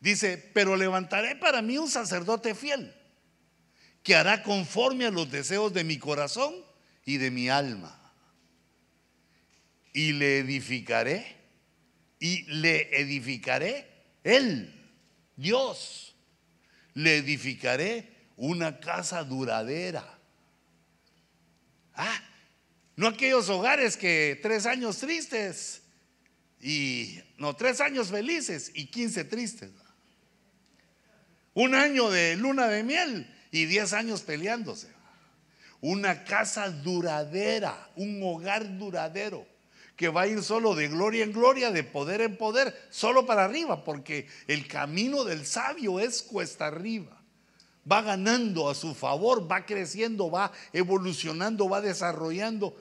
[0.00, 2.92] Dice, pero levantaré para mí un sacerdote fiel,
[4.02, 6.52] que hará conforme a los deseos de mi corazón
[7.04, 8.12] y de mi alma.
[9.92, 11.36] Y le edificaré,
[12.18, 13.88] y le edificaré
[14.24, 14.74] él,
[15.36, 16.09] Dios,
[16.94, 20.04] le edificaré una casa duradera.
[21.94, 22.20] Ah,
[22.96, 25.82] no aquellos hogares que tres años tristes
[26.60, 29.70] y no, tres años felices y quince tristes.
[31.54, 34.88] Un año de luna de miel y diez años peleándose.
[35.80, 39.46] Una casa duradera, un hogar duradero
[40.00, 43.44] que va a ir solo de gloria en gloria, de poder en poder, solo para
[43.44, 47.22] arriba, porque el camino del sabio es cuesta arriba.
[47.90, 52.74] Va ganando a su favor, va creciendo, va evolucionando, va desarrollando,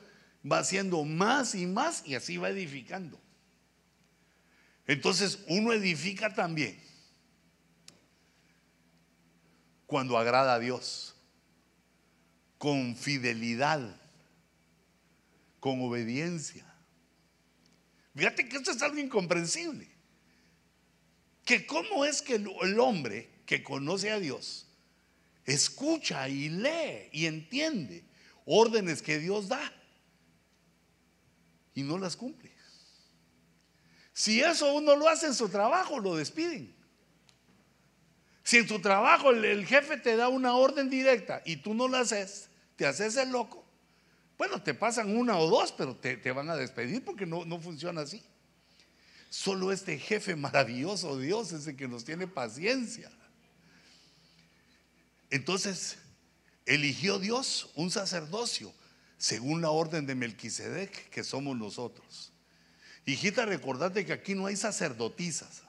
[0.49, 3.19] va haciendo más y más y así va edificando.
[4.88, 6.82] Entonces uno edifica también
[9.88, 11.17] cuando agrada a Dios,
[12.58, 13.93] con fidelidad,
[15.60, 16.68] con obediencia.
[18.19, 19.88] Fíjate que esto es algo incomprensible.
[21.45, 24.67] Que cómo es que el hombre que conoce a Dios
[25.45, 28.03] escucha y lee y entiende
[28.45, 29.73] órdenes que Dios da
[31.73, 32.51] y no las cumple.
[34.12, 36.75] Si eso uno lo hace en su trabajo, lo despiden.
[38.43, 42.01] Si en tu trabajo el, jefe te da una orden directa y tú no la
[42.01, 43.65] haces, te haces el loco,
[44.39, 48.02] bueno, te pasan una o dos, pero te, van a despedir porque no, no funciona
[48.02, 48.23] así.
[49.30, 53.12] Solo este jefe maravilloso, Dios, es el que nos tiene paciencia.
[55.30, 55.99] Entonces,
[56.65, 58.73] eligió Dios un sacerdocio
[59.19, 62.32] según la orden de Melquisedec, que somos nosotros.
[63.06, 65.62] Hijita, recordate que aquí no hay sacerdotisas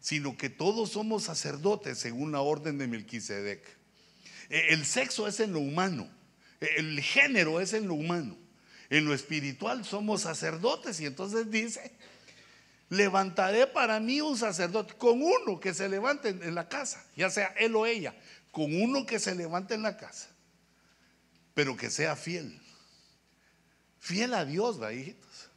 [0.00, 3.62] sino que todos somos sacerdotes según la orden de Melquisedec.
[4.48, 6.08] E, el sexo es en lo humano,
[6.60, 8.36] el género es en lo humano.
[8.90, 11.92] En lo espiritual somos sacerdotes y entonces dice,
[12.88, 17.54] levantaré para mí un sacerdote con uno que se levante en la casa, ya sea
[17.58, 18.14] él o ella,
[18.50, 20.30] con uno que se levante en la casa,
[21.54, 22.60] pero que sea fiel.
[23.98, 25.50] Fiel a Dios, ¿va, hijitos?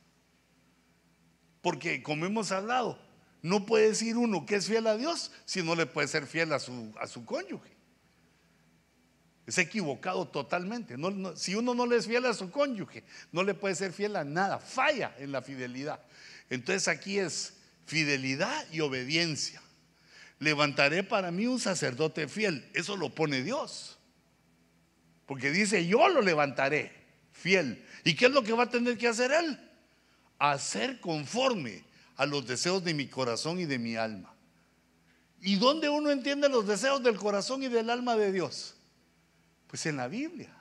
[1.61, 2.99] Porque como hemos hablado,
[3.41, 6.51] no puede decir uno que es fiel a Dios si no le puede ser fiel
[6.51, 7.71] a su, a su cónyuge.
[9.51, 10.95] Es equivocado totalmente.
[11.35, 14.23] si uno no le es fiel a su cónyuge, no le puede ser fiel a
[14.23, 14.59] nada.
[14.59, 15.99] Falla en la fidelidad.
[16.49, 19.61] Entonces aquí es fidelidad y obediencia.
[20.39, 22.65] Levantaré para mí un sacerdote fiel.
[22.73, 23.97] Eso lo pone Dios.
[25.25, 26.93] Porque dice, yo lo levantaré
[27.33, 27.85] fiel.
[28.05, 29.59] ¿Y qué es lo que va a tener que hacer él?
[30.39, 31.83] Hacer conforme
[32.15, 34.33] a los deseos de mi corazón y de mi alma.
[35.41, 38.75] ¿Y dónde uno entiende los deseos del corazón y del alma de Dios?
[39.71, 40.53] Pues en la Biblia.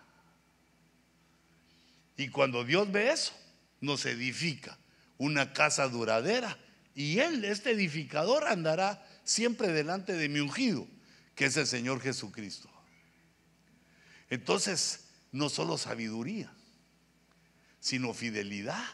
[2.16, 3.32] Y cuando Dios ve eso,
[3.80, 4.78] nos edifica
[5.18, 6.56] una casa duradera.
[6.94, 10.86] Y Él, este edificador, andará siempre delante de mi ungido,
[11.34, 12.70] que es el Señor Jesucristo.
[14.28, 16.52] Entonces, no solo sabiduría,
[17.80, 18.84] sino fidelidad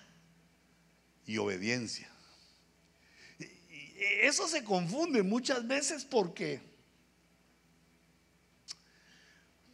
[1.27, 2.11] y obediencia.
[4.23, 6.63] Eso se confunde muchas veces porque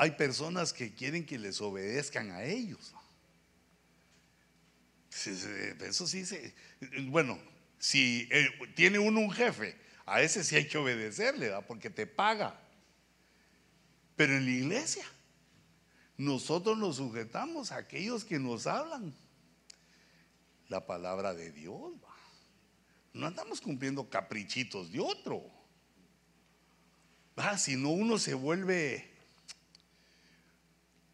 [0.03, 2.93] hay personas que quieren que les obedezcan a ellos.
[5.09, 6.25] Eso sí,
[7.05, 7.39] bueno,
[7.79, 12.61] si eh, tiene uno un jefe, a ese sí hay que obedecerle, porque te paga.
[14.17, 15.05] Pero en la iglesia,
[16.17, 19.15] nosotros nos sujetamos a aquellos que nos hablan
[20.69, 21.93] la palabra de Dios.
[23.13, 25.49] No andamos cumpliendo caprichitos de otro.
[27.39, 27.57] ¿va?
[27.57, 29.12] Si no, uno se vuelve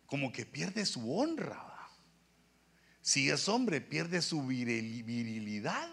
[0.09, 1.65] como que pierde su honra.
[3.03, 5.91] Si es hombre, pierde su virilidad.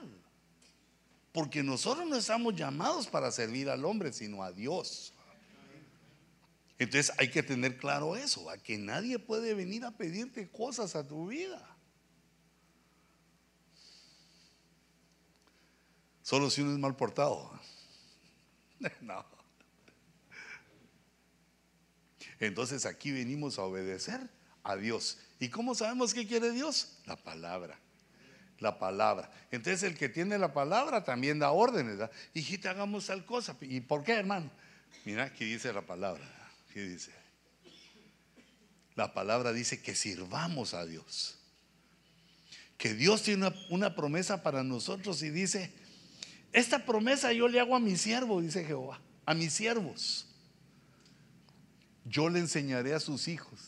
[1.33, 5.13] Porque nosotros no estamos llamados para servir al hombre, sino a Dios.
[6.79, 11.05] Entonces hay que tener claro eso, a que nadie puede venir a pedirte cosas a
[11.05, 11.77] tu vida.
[16.21, 17.51] Solo si uno es mal portado.
[19.01, 19.34] No.
[22.39, 24.21] Entonces aquí venimos a obedecer
[24.63, 25.17] a Dios.
[25.39, 26.97] ¿Y cómo sabemos qué quiere Dios?
[27.05, 27.79] La palabra.
[28.59, 29.31] La palabra.
[29.51, 31.97] Entonces el que tiene la palabra también da órdenes.
[31.97, 32.11] ¿verdad?
[32.33, 33.55] Hijita, hagamos tal cosa.
[33.61, 34.49] ¿Y por qué, hermano?
[35.05, 36.23] Mira, aquí dice la palabra.
[36.73, 37.11] ¿Qué dice?
[38.95, 41.37] La palabra dice que sirvamos a Dios.
[42.77, 45.71] Que Dios tiene una, una promesa para nosotros y dice,
[46.51, 50.27] esta promesa yo le hago a mi siervo, dice Jehová, a mis siervos.
[52.05, 53.59] Yo le enseñaré a sus hijos.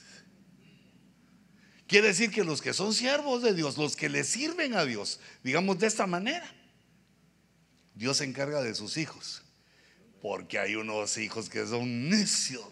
[1.87, 5.19] Quiere decir que los que son siervos de Dios, los que le sirven a Dios,
[5.43, 6.45] digamos de esta manera,
[7.95, 9.41] Dios se encarga de sus hijos.
[10.21, 12.65] Porque hay unos hijos que son necios,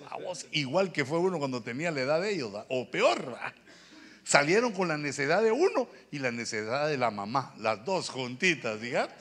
[0.51, 3.37] igual que fue uno cuando tenía la edad de ellos, o peor,
[4.23, 8.81] salieron con la necedad de uno y la necedad de la mamá, las dos juntitas,
[8.81, 9.13] digamos.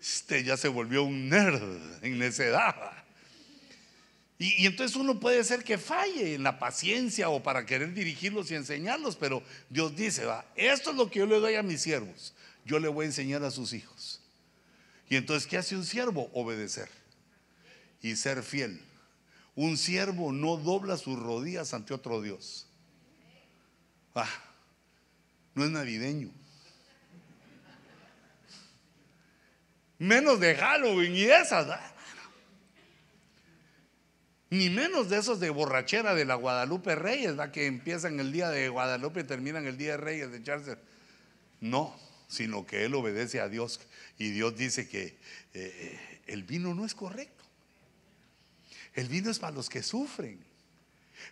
[0.00, 2.74] Este ya se volvió un nerd en necedad.
[4.38, 8.54] Y, entonces uno puede ser que falle en la paciencia o para querer dirigirlos y
[8.54, 12.34] enseñarlos, pero Dios dice, va, esto es lo que yo le doy a mis siervos,
[12.64, 14.20] yo le voy a enseñar a sus hijos.
[15.08, 16.30] Y entonces, ¿qué hace un siervo?
[16.34, 16.88] Obedecer
[18.02, 18.80] y ser fiel.
[19.54, 22.66] Un siervo no dobla sus rodillas ante otro Dios.
[24.14, 24.28] Ah,
[25.54, 26.30] no es navideño.
[29.98, 31.66] Menos de Halloween y esas.
[34.50, 38.68] Ni menos de esos de borrachera de la Guadalupe Reyes, que empiezan el día de
[38.68, 40.76] Guadalupe y terminan el día de Reyes de echarse.
[41.60, 43.80] No, sino que él obedece a Dios.
[44.18, 45.18] Y Dios dice que
[45.52, 47.44] eh, el vino no es correcto.
[48.94, 50.38] El vino es para los que sufren.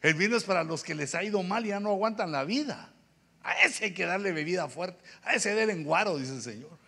[0.03, 2.44] El vino es para los que les ha ido mal y ya no aguantan la
[2.44, 2.92] vida.
[3.42, 5.03] A ese hay que darle bebida fuerte.
[5.22, 6.84] A ese del enguaro, dice el Señor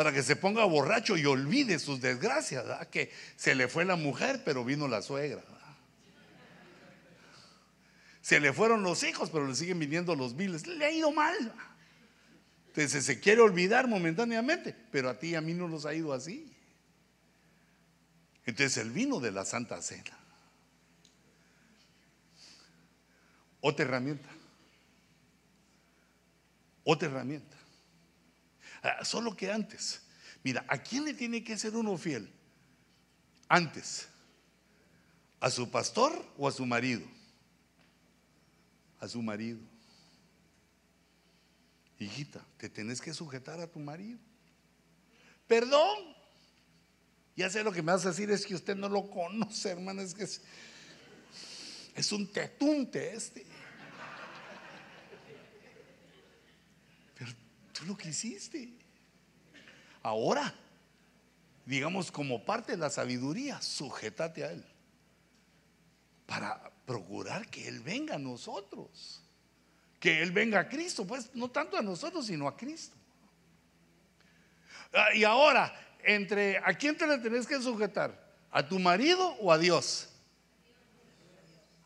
[0.00, 4.40] para que se ponga borracho y olvide sus desgracias, que se le fue la mujer,
[4.46, 5.42] pero vino la suegra.
[8.22, 10.66] Se le fueron los hijos, pero le siguen viniendo los viles.
[10.66, 11.54] Le ha ido mal.
[12.68, 16.14] Entonces se quiere olvidar momentáneamente, pero a ti y a mí no nos ha ido
[16.14, 16.50] así.
[18.46, 20.16] Entonces el vino de la Santa Cena.
[23.60, 24.30] Otra herramienta.
[26.84, 27.59] Otra herramienta.
[28.82, 30.02] Ah, solo que antes.
[30.42, 32.30] Mira, ¿a quién le tiene que ser uno fiel?
[33.48, 34.08] Antes.
[35.40, 37.02] ¿A su pastor o a su marido?
[38.98, 39.58] A su marido.
[41.98, 44.18] Hijita, te tenés que sujetar a tu marido.
[45.46, 46.16] Perdón.
[47.36, 50.02] Ya sé lo que me vas a decir, es que usted no lo conoce, hermano,
[50.02, 50.42] es que es,
[51.94, 53.46] es un tetunte este.
[57.80, 58.68] Tú lo que hiciste.
[60.02, 60.54] Ahora,
[61.64, 64.64] digamos como parte de la sabiduría, sujétate a Él.
[66.26, 69.22] Para procurar que Él venga a nosotros.
[69.98, 72.96] Que Él venga a Cristo, pues no tanto a nosotros, sino a Cristo.
[74.92, 75.74] Ah, y ahora,
[76.04, 78.28] entre ¿a quién te le tenés que sujetar?
[78.50, 80.08] ¿A tu marido o a Dios?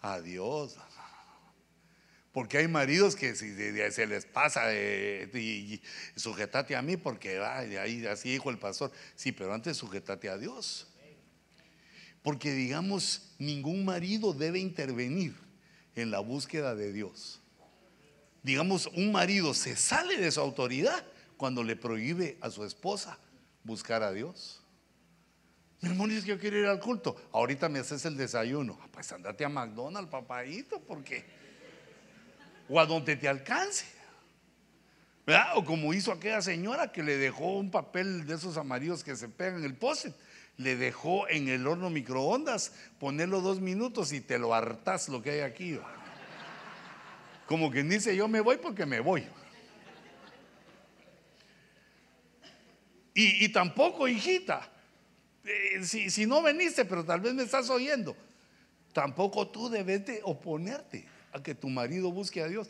[0.02, 0.76] A Dios.
[2.34, 5.80] Porque hay maridos que si se les pasa eh, y,
[6.16, 8.90] sujetate a mí porque ahí así dijo el pastor.
[9.14, 10.88] Sí, pero antes sujetate a Dios.
[12.22, 15.36] Porque digamos, ningún marido debe intervenir
[15.94, 17.40] en la búsqueda de Dios.
[18.42, 21.06] Digamos, un marido se sale de su autoridad
[21.36, 23.16] cuando le prohíbe a su esposa
[23.62, 24.60] buscar a Dios.
[25.80, 27.14] Mi hermano dice que yo quiero ir al culto.
[27.30, 28.76] Ahorita me haces el desayuno.
[28.82, 31.43] Ah, pues andate a McDonald's, papadito, porque.
[32.74, 33.84] O a donde te alcance.
[35.24, 35.52] ¿Verdad?
[35.54, 39.28] O como hizo aquella señora que le dejó un papel de esos amarillos que se
[39.28, 40.12] pegan en el poste.
[40.56, 45.30] Le dejó en el horno microondas, ponerlo dos minutos y te lo hartas lo que
[45.30, 45.78] hay aquí.
[47.46, 49.24] Como quien dice, yo me voy porque me voy.
[53.14, 54.68] Y, tampoco, hijita,
[55.44, 58.16] eh, si, no veniste, pero tal vez me estás oyendo,
[58.92, 62.68] tampoco tú debes de oponerte a que tu marido busque a Dios.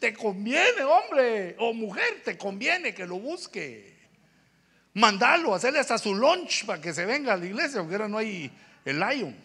[0.00, 3.96] te conviene, hombre o mujer, te conviene que lo busque.
[4.94, 8.18] Mandalo, hacerle hasta su lunch para que se venga a la iglesia, porque ahora no
[8.18, 8.50] hay
[8.84, 9.36] el lion.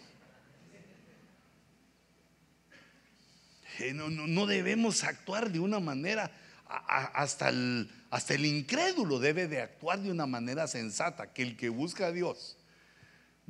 [3.79, 6.31] Eh, no, debemos actuar de una manera
[6.67, 11.69] hasta el, hasta el incrédulo debe de actuar de una manera sensata, que el que
[11.69, 12.57] busca a Dios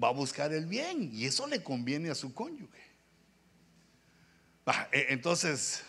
[0.01, 2.84] va a buscar el bien y eso le conviene a su cónyuge.
[4.65, 5.83] Ah, e, entonces,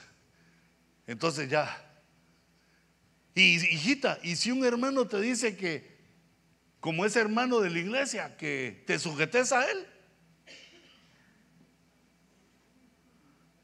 [1.06, 1.82] entonces ya.
[3.34, 5.96] Y hijita, y si un hermano te dice que,
[6.80, 9.86] como es hermano de la iglesia, que te sujetes a él,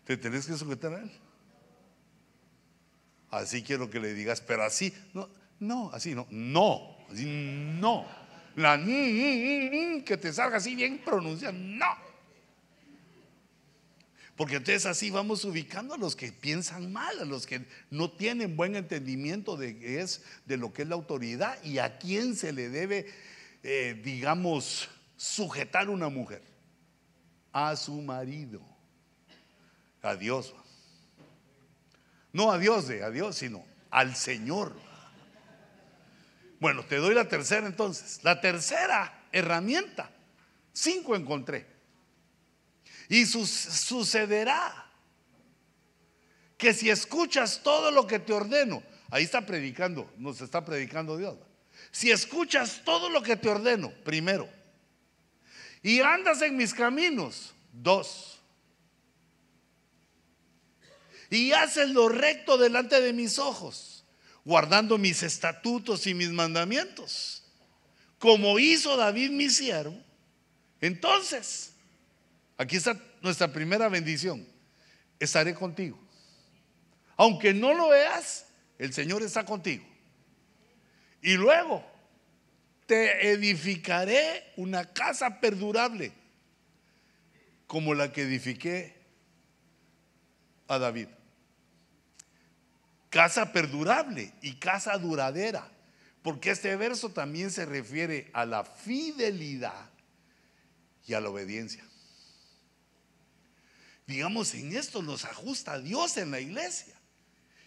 [0.05, 1.11] te tenés que sujetar a él.
[3.31, 8.07] Así quiero que le digas, pero así, no, no, así no, no, así no.
[8.57, 12.12] La que te salga así bien pronunciada, no.
[14.37, 18.57] Porque entonces así vamos ubicando a los que piensan mal, a los que no tienen
[18.57, 22.71] buen entendimiento de, es, de lo que es la autoridad y a quién se le
[22.71, 23.07] debe,
[23.63, 26.43] eh, digamos, sujetar una mujer.
[27.53, 28.63] A su marido.
[30.01, 30.55] A Dios.
[32.33, 34.75] No a Dios de a Dios, sino al Señor.
[36.59, 38.21] Bueno, te doy la tercera entonces.
[38.23, 40.11] La tercera herramienta.
[40.73, 41.67] Cinco encontré.
[43.09, 44.91] Y sucederá
[46.57, 51.37] que si escuchas todo lo que te ordeno, ahí está predicando, nos está predicando Dios.
[51.91, 54.49] Si escuchas todo lo que te ordeno, primero,
[55.83, 58.39] y andas en mis caminos, dos,
[61.29, 64.05] y haces lo recto delante de mis ojos,
[64.45, 67.43] guardando mis estatutos y mis mandamientos,
[68.19, 69.99] como hizo David mi siervo.
[70.81, 71.72] Entonces,
[72.57, 74.47] aquí está nuestra primera bendición.
[75.19, 75.99] Estaré contigo.
[77.17, 78.47] Aunque no lo veas,
[78.79, 79.85] el Señor está contigo.
[81.21, 81.85] Y luego,
[82.87, 86.13] te edificaré una casa perdurable,
[87.67, 88.97] como la que edifiqué
[90.69, 91.09] a David
[93.13, 95.71] casa perdurable y casa duradera,
[96.23, 99.91] porque este verso también se refiere a la fidelidad
[101.07, 101.85] y a la obediencia.
[104.07, 106.95] Digamos, en esto nos ajusta Dios en la iglesia,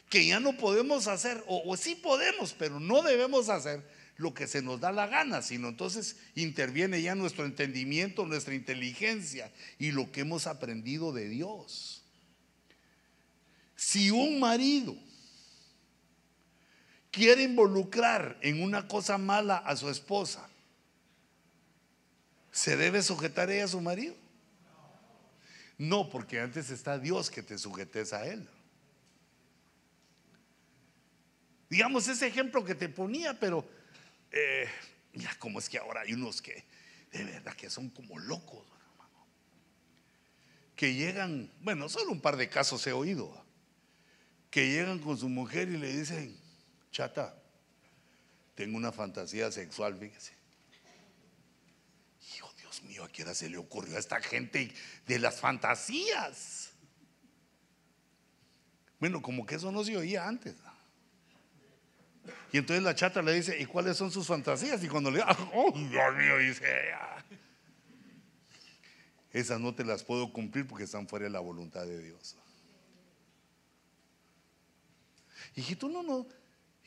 [0.09, 3.83] que ya no podemos hacer, o, sí podemos, pero no debemos hacer
[4.17, 9.51] lo que se nos da la gana, sino entonces interviene ya nuestro entendimiento, nuestra inteligencia
[9.79, 12.03] y lo que hemos aprendido de Dios.
[13.75, 14.95] Si un marido
[17.11, 20.49] quiere involucrar en una cosa mala a su esposa,
[22.51, 24.15] ¿se debe sujetar ella a su marido?
[25.77, 28.47] No, porque antes está Dios que te sujetes a él.
[31.69, 33.67] Digamos ese ejemplo que te ponía, pero
[34.31, 34.67] eh,
[35.13, 36.63] mira cómo es que ahora hay unos que
[37.11, 39.25] de verdad que son como locos, hermano.
[40.75, 43.43] Que llegan, bueno, solo un par de casos he oído,
[44.51, 46.37] que llegan con su mujer y le dicen,
[46.91, 47.35] Chata,
[48.53, 50.33] tengo una fantasía sexual, fíjese.
[52.75, 54.73] Dios mío, ¿a qué hora se le ocurrió a esta gente
[55.07, 56.71] de las fantasías?
[58.99, 60.55] Bueno, como que eso no se oía antes.
[62.51, 64.83] Y entonces la chata le dice, ¿y cuáles son sus fantasías?
[64.83, 66.93] Y cuando le dice, oh, Dios mío, dice,
[69.31, 72.35] esas no te las puedo cumplir porque están fuera de la voluntad de Dios.
[75.55, 76.25] Hijito, no, no,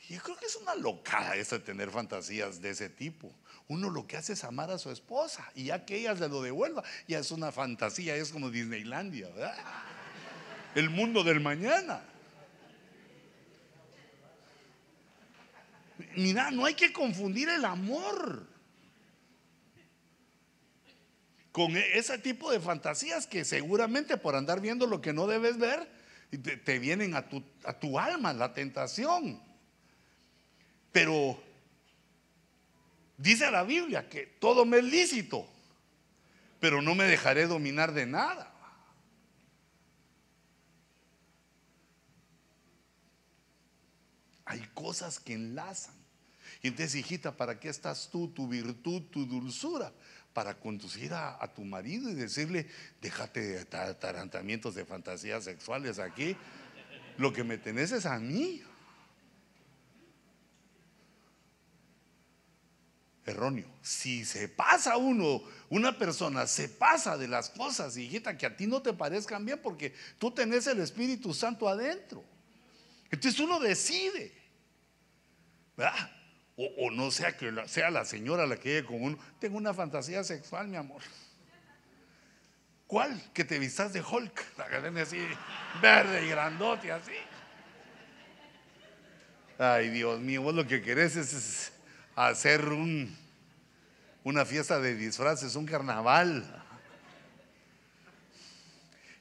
[0.07, 3.31] yo creo que es una locada de tener fantasías de ese tipo.
[3.69, 6.41] Uno lo que hace es amar a su esposa y ya que ella se lo
[6.41, 9.55] devuelva, ya es una fantasía, es como Disneylandia, ¿verdad?
[10.73, 12.01] el mundo del mañana.
[16.15, 18.47] Mira, no hay que confundir el amor
[21.51, 25.59] con e-, ese tipo de fantasías que seguramente por andar viendo lo que no debes
[25.59, 25.87] ver,
[26.65, 29.39] te, vienen a tu, a tu alma, la tentación.
[30.91, 31.39] Pero
[33.19, 35.47] dice la Biblia que todo me es lícito,
[36.59, 38.51] pero no me dejaré dominar de nada.
[44.45, 45.93] Hay cosas que enlazan.
[46.63, 49.93] Y entonces, hijita, ¿para qué estás tú, tu virtud, tu dulzura?
[50.33, 52.67] Para conducir a, tu marido y decirle,
[53.01, 56.35] déjate de atarantamientos de fantasías sexuales aquí.
[57.17, 58.63] Lo que me tenés es a mí.
[63.25, 63.67] Erróneo.
[63.81, 68.67] Si se pasa uno, una persona se pasa de las cosas, hijita, que a ti
[68.67, 72.23] no te parezcan bien porque tú tenés el Espíritu Santo adentro.
[73.11, 74.33] Entonces uno decide.
[75.75, 76.11] ¿Verdad?
[76.55, 79.17] O, no sea que sea la señora la que llegue con uno.
[79.39, 81.01] Tengo una fantasía sexual, mi amor.
[82.85, 83.21] ¿Cuál?
[83.33, 84.43] Que te vistas de Hulk.
[84.57, 85.19] La tiene así,
[85.81, 87.13] verde y grandote, así.
[89.59, 91.71] Ay, Dios mío, vos lo que querés es,
[92.27, 93.15] hacer un,
[94.23, 96.65] una fiesta de disfraces, un carnaval.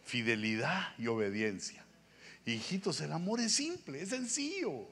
[0.05, 1.85] Fidelidad y obediencia.
[2.45, 4.89] Hijitos, el amor es simple, es sencillo.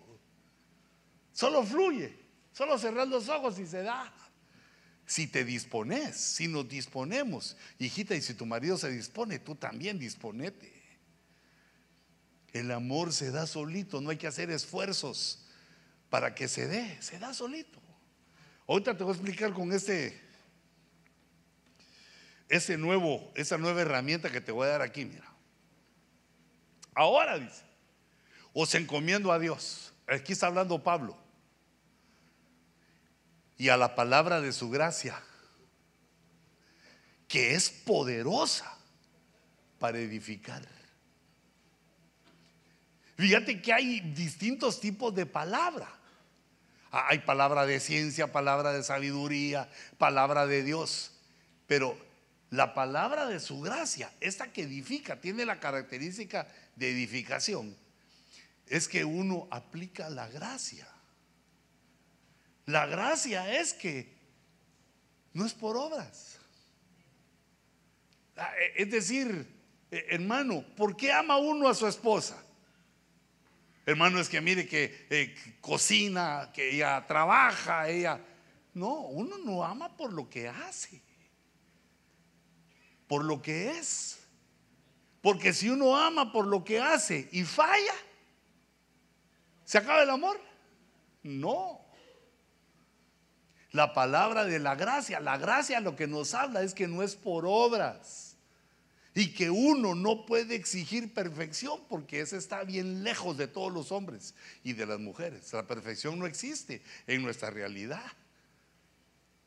[1.33, 2.15] Solo fluye.
[2.53, 4.13] Solo cerrar los ojos y se da.
[5.07, 9.99] Si te dispones, si nos disponemos, hijita, y si tu marido se dispone, tú también
[9.99, 10.73] disponete.
[12.53, 15.45] El amor se da solito, no hay que hacer esfuerzos
[16.09, 17.86] para que se dé, se da solito.
[18.67, 20.21] Ahorita te voy a explicar con este,
[22.49, 25.27] ese nuevo, esa nueva herramienta que te voy a dar aquí, mira.
[26.95, 27.63] Ahora dice,
[28.53, 29.93] os encomiendo a Dios.
[30.07, 31.17] Aquí está hablando Pablo
[33.59, 35.21] y a la palabra de su gracia,
[37.29, 38.77] que es poderosa
[39.79, 40.67] para edificar.
[43.17, 45.89] Fíjate que hay distintos tipos de palabra.
[46.99, 49.69] Ah, hay palabra de ciencia, palabra de sabiduría,
[49.99, 51.13] palabra de Dios.
[51.67, 51.95] Pero
[52.49, 57.77] la palabra de su gracia, esta que edifica, tiene la característica de edificación.
[58.67, 60.89] Es que uno aplica la gracia.
[62.65, 64.17] La gracia es que
[65.35, 66.39] no es por obras.
[68.39, 69.47] Ah, e, es decir,
[69.91, 72.43] e, hermano, ¿por qué ama uno a su esposa?
[73.87, 78.21] Hermano, es que mire que eh, cocina, que ella trabaja, ella...
[78.75, 81.01] No, uno no ama por lo que hace,
[83.07, 84.19] por lo que es.
[85.23, 87.95] Porque si uno ama por lo que hace y falla,
[89.65, 90.39] ¿se acaba el amor?
[91.23, 91.87] No
[93.77, 95.21] la palabra de la gracia.
[95.21, 98.26] La gracia lo que nos habla es que no es por obras
[99.17, 103.91] y que uno no puede exigir perfección porque ese está bien lejos de todos los
[103.91, 105.51] hombres y de las mujeres.
[105.55, 108.13] La perfección no existe en nuestra realidad.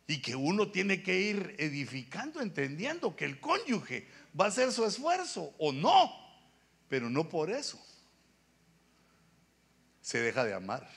[0.08, 4.08] Y que uno tiene que ir edificando, entendiendo que el cónyuge
[4.38, 6.12] va a hacer su esfuerzo o no,
[6.88, 7.80] pero no por eso
[10.02, 10.90] se deja de amar.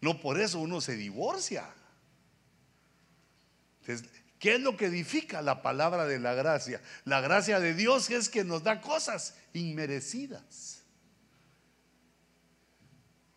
[0.00, 1.68] No por eso uno se divorcia.
[4.38, 6.80] ¿Qué es lo que edifica la palabra de la gracia?
[7.04, 10.82] La gracia de Dios es que nos da cosas inmerecidas.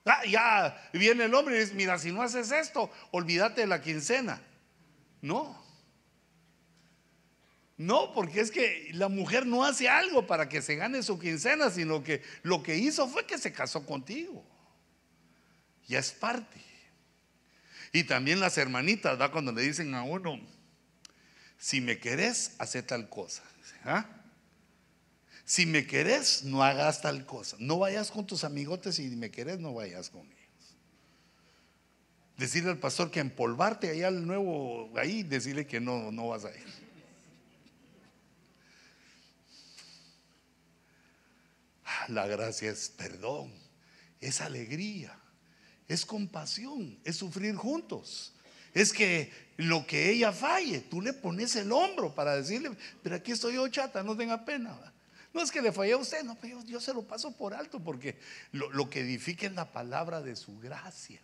[0.05, 3.81] Ah, ya viene el hombre y dice, mira, si no haces esto, olvídate de la
[3.81, 4.41] quincena.
[5.21, 5.63] No.
[7.77, 11.69] No, porque es que la mujer no hace algo para que se gane su quincena,
[11.69, 14.43] sino que lo que hizo fue que se casó contigo.
[15.87, 16.59] Ya es parte.
[17.93, 19.31] Y también las hermanitas, ¿verdad?
[19.31, 20.39] Cuando le dicen a uno,
[21.59, 23.43] si me querés, hace tal cosa.
[23.83, 24.07] ¿Ah?
[25.45, 27.57] Si me querés, no hagas tal cosa.
[27.59, 30.37] No vayas con tus amigotes, si me querés, no vayas con ellos.
[32.37, 36.49] Decirle al pastor que empolvarte allá al nuevo, ahí, decirle que no, no vas a
[36.49, 36.89] ir.
[41.85, 43.53] Ah, la gracia es perdón,
[44.21, 45.19] es alegría
[45.89, 48.31] es compasión, es sufrir juntos.
[48.73, 52.71] Es que lo que ella falle, tú le pones el hombro para decirle,
[53.03, 54.77] pero aquí estoy yo chata, no tenga pena.
[55.33, 57.79] No es que le fallé a usted, no, pero yo, se lo paso por alto
[57.79, 58.17] porque
[58.51, 61.19] lo, lo que edifica es la palabra de su gracia.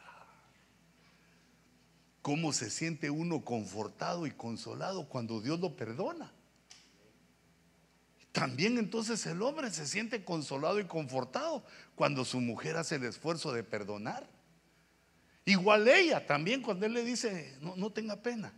[2.21, 6.31] Cómo se siente uno confortado y consolado cuando Dios lo perdona.
[8.31, 11.63] también entonces el hombre se siente consolado y confortado
[11.95, 14.34] cuando su mujer hace el esfuerzo de perdonar.
[15.45, 18.51] Igual ella también cuando él le dice, no, no tenga pena.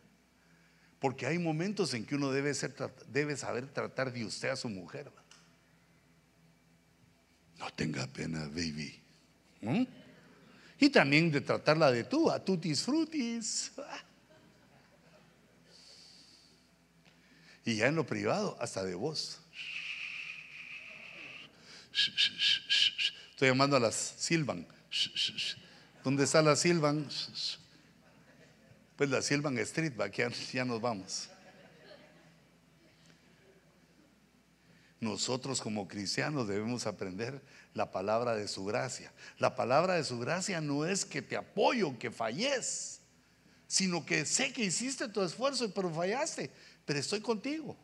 [1.00, 2.74] Porque hay momentos en que uno debe, ser,
[3.08, 5.12] debe saber tratar de usted a su mujer.
[7.60, 9.00] No tenga pena, baby.
[9.62, 9.84] ¿Mm?
[10.80, 13.72] Y también de tratarla de tú, a tutis frutis.
[17.66, 19.42] Y ya en lo privado, hasta de vos.
[23.32, 24.66] Estoy llamando a las Silvan.
[26.08, 27.06] ¿Dónde está la Silvan?
[28.96, 31.30] Pues la Silvan Street, ya, ya nos vamos.
[35.02, 37.42] Nosotros como cristianos debemos aprender
[37.74, 39.12] la palabra de su gracia.
[39.38, 43.02] La palabra de su gracia no es que te apoyo, que falles,
[43.68, 46.50] sino que sé que hiciste tu esfuerzo, pero fallaste,
[46.86, 47.76] pero estoy contigo.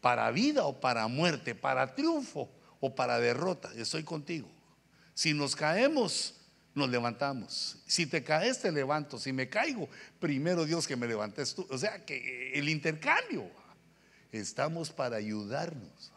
[0.00, 2.48] Para vida o para muerte, para triunfo
[2.78, 4.48] o para derrota, estoy contigo.
[5.14, 6.36] Si nos caemos,
[6.74, 7.76] nos levantamos.
[7.86, 9.18] Si te caes, te levanto.
[9.18, 11.66] Si me caigo, primero Dios que me levantes tú.
[11.70, 13.50] O sea que el intercambio,
[14.32, 16.12] estamos para ayudarnos.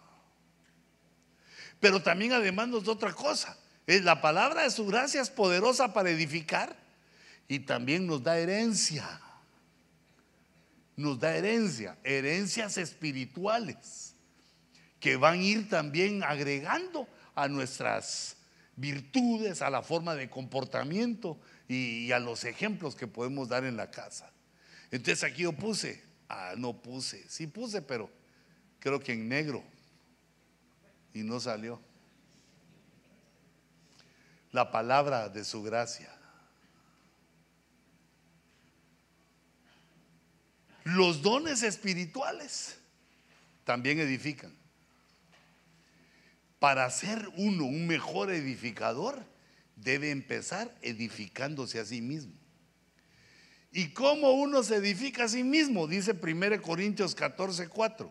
[1.79, 3.57] Pero también además nos da otra cosa.
[3.85, 6.75] Es la palabra de su gracia es poderosa para edificar
[7.47, 9.19] y también nos da herencia.
[10.95, 14.13] Nos da herencia, herencias espirituales
[14.99, 18.37] que van a ir también agregando a nuestras
[18.75, 23.91] virtudes, a la forma de comportamiento y, a los ejemplos que podemos dar en la
[23.91, 24.31] casa.
[24.91, 28.09] Entonces aquí yo puse, ah, no puse, sí puse, pero
[28.79, 29.63] creo que en negro
[31.13, 31.79] y no salió.
[34.51, 36.09] La palabra de su gracia.
[40.83, 42.77] Los dones espirituales
[43.63, 44.62] también edifican
[46.63, 49.21] para ser uno un mejor edificador,
[49.75, 52.31] debe empezar edificándose a sí mismo.
[53.73, 55.87] ¿Y cómo uno se edifica a sí mismo?
[55.87, 58.09] Dice 1 Corintios 14, 4.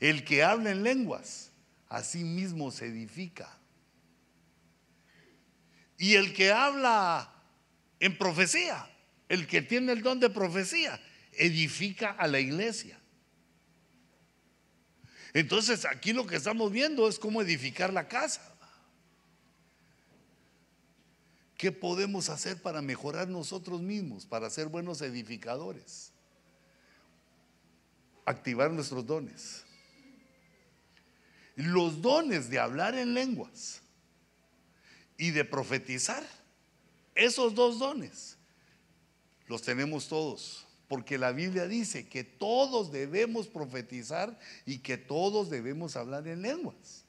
[0.00, 1.50] El que habla en lenguas,
[1.88, 3.58] a sí mismo se edifica.
[5.96, 7.32] Y el que habla
[8.00, 8.86] en profecía,
[9.30, 11.00] el que tiene el don de profecía,
[11.32, 12.97] edifica a la iglesia.
[15.34, 18.42] Entonces aquí lo que estamos viendo es cómo edificar la casa.
[21.56, 26.12] ¿Qué podemos hacer para mejorar nosotros mismos, para ser buenos edificadores?
[28.24, 29.64] Activar nuestros dones.
[31.56, 33.82] Los dones de hablar en lenguas
[35.16, 36.24] y de profetizar,
[37.16, 38.38] esos dos dones
[39.48, 40.67] los tenemos todos.
[40.88, 47.04] Porque la Biblia dice que todos debemos profetizar y que todos debemos hablar en lenguas.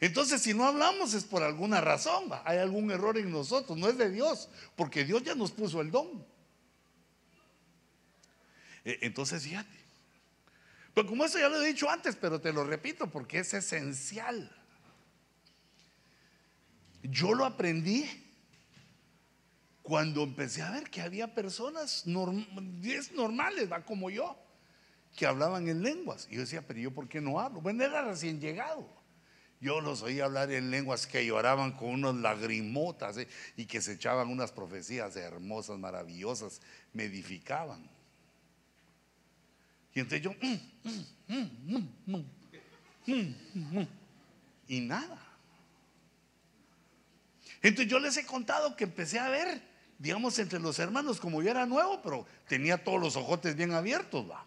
[0.00, 3.96] Entonces, si no hablamos es por alguna razón, hay algún error en nosotros, no es
[3.98, 6.26] de Dios, porque Dios ya nos puso el don.
[8.84, 9.78] E, entonces, fíjate.
[10.94, 14.50] Pero como eso ya lo he dicho antes, pero te lo repito porque es esencial.
[17.02, 18.08] Yo lo aprendí
[19.92, 24.38] cuando empecé a ver que había personas normales, va como yo,
[25.14, 26.26] que hablaban en lenguas.
[26.30, 27.60] Y yo decía, pero yo por qué no hablo?
[27.60, 28.88] Bueno, era recién llegado.
[29.60, 33.28] Yo los oía hablar en lenguas que lloraban con unos lagrimotas ¿eh?
[33.54, 36.62] y que se echaban unas profecías hermosas, maravillosas,
[36.94, 37.86] me edificaban.
[39.92, 40.56] Y entonces yo, mm,
[41.28, 42.18] mm,
[43.76, 43.88] mm,
[44.68, 45.22] y nada.
[47.60, 49.71] Entonces yo les he contado que empecé a ver
[50.02, 54.28] digamos, entre los hermanos, como yo era nuevo, pero tenía todos los ojotes bien abiertos,
[54.28, 54.44] va.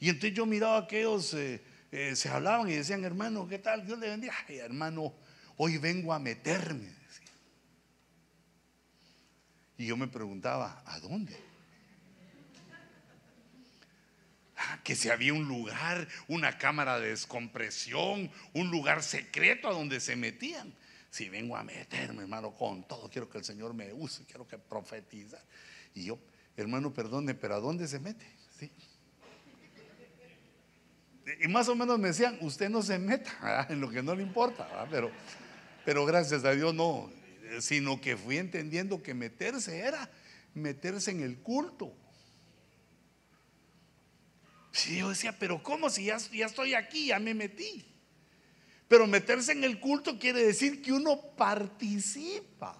[0.00, 1.62] Y entonces yo miraba a aquellos, eh,
[1.92, 3.86] eh, se hablaban y decían, hermano, ¿qué tal?
[3.86, 4.34] Dios le bendiga.
[4.48, 5.14] Hermano,
[5.58, 6.92] hoy vengo a meterme.
[9.78, 11.36] Y yo me preguntaba, ¿a dónde?
[14.56, 20.00] Ah, que si había un lugar, una cámara de descompresión, un lugar secreto a donde
[20.00, 20.74] se metían
[21.10, 24.58] si vengo a meterme, hermano, con todo, quiero que el Señor me use, quiero que
[24.58, 25.38] profetiza.
[25.94, 26.18] Y yo,
[26.56, 28.26] hermano, perdone, pero ¿a dónde se mete?
[28.58, 28.70] ¿Sí?
[31.40, 34.22] Y más o menos me decían, usted no se meta en lo que no le
[34.22, 35.10] importa, pero,
[35.84, 37.10] pero gracias a Dios no,
[37.60, 40.10] sino que fui entendiendo que meterse era
[40.54, 41.92] meterse en el culto.
[44.72, 47.84] Sí, yo decía, pero ¿cómo si ya, ya estoy aquí, ya me metí?
[48.90, 52.76] Pero meterse en el culto quiere decir que uno participa.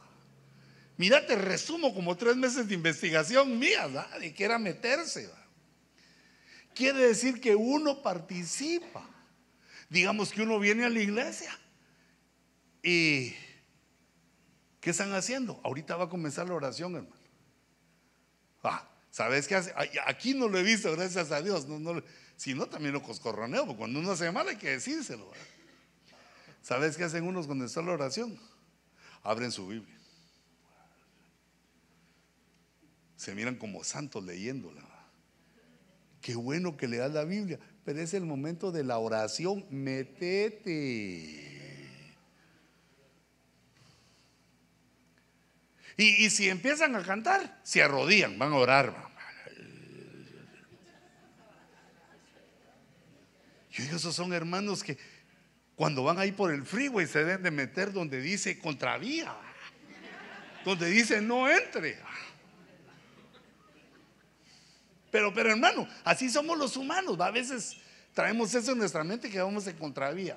[0.97, 3.87] Mira, te resumo como tres meses de investigación mía,
[4.19, 5.31] de que era meterse.
[6.75, 9.09] Quiere decir que uno participa.
[9.89, 11.57] Digamos que uno viene a la iglesia
[12.83, 13.33] y
[14.81, 15.61] ¿qué están haciendo?
[15.63, 17.23] Ahorita va a comenzar la oración, hermano.
[18.65, 19.73] Ah, ¿sabes qué hace?
[20.07, 21.69] Aquí no lo he visto, gracias a Dios.
[22.35, 25.31] si no, también lo coscorroneo, porque cuando uno hace mal hay que decírselo.
[26.63, 28.39] ¿Sabes qué hacen unos cuando está la oración?
[29.23, 29.97] Abren su Biblia.
[33.17, 34.83] Se miran como santos leyéndola.
[36.21, 39.67] Qué bueno que leas la Biblia, pero es el momento de la oración.
[39.71, 41.51] Metete.
[45.97, 49.11] Y, si empiezan a cantar, se arrodillan, van a orar.
[53.71, 54.97] Yo digo, esos son hermanos que
[55.81, 59.35] cuando van ahí por el freeway se deben de meter donde dice contravía,
[60.63, 61.99] donde dice no entre.
[65.11, 67.19] Pero, pero hermano, así somos los humanos.
[67.19, 67.79] A veces
[68.13, 70.37] traemos eso en nuestra mente que vamos en contravía.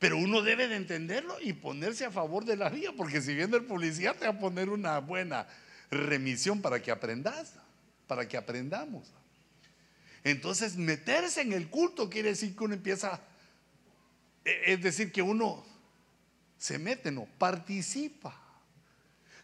[0.00, 3.56] Pero uno debe de entenderlo y ponerse a favor de la vía, porque si viene
[3.56, 5.46] el policía te va a poner una buena
[5.92, 7.52] remisión para que aprendas,
[8.08, 9.12] para que aprendamos.
[10.24, 13.20] Entonces, meterse en el culto quiere decir que uno empieza e,
[14.46, 15.64] es decir, que uno
[16.56, 18.34] se mete, no, participa.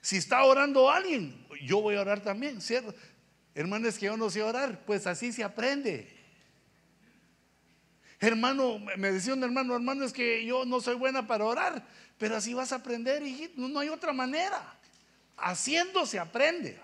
[0.00, 2.94] Si está orando alguien, yo voy a orar también, ¿cierto?
[3.54, 6.08] Hermano, es que yo no sé orar, pues así se aprende.
[8.18, 11.84] Hermano, me decía un hermano, hermano, es que yo no soy buena para orar,
[12.18, 14.78] pero así vas a aprender, hijito, no, no hay otra manera.
[15.36, 16.78] Haciendo se aprende.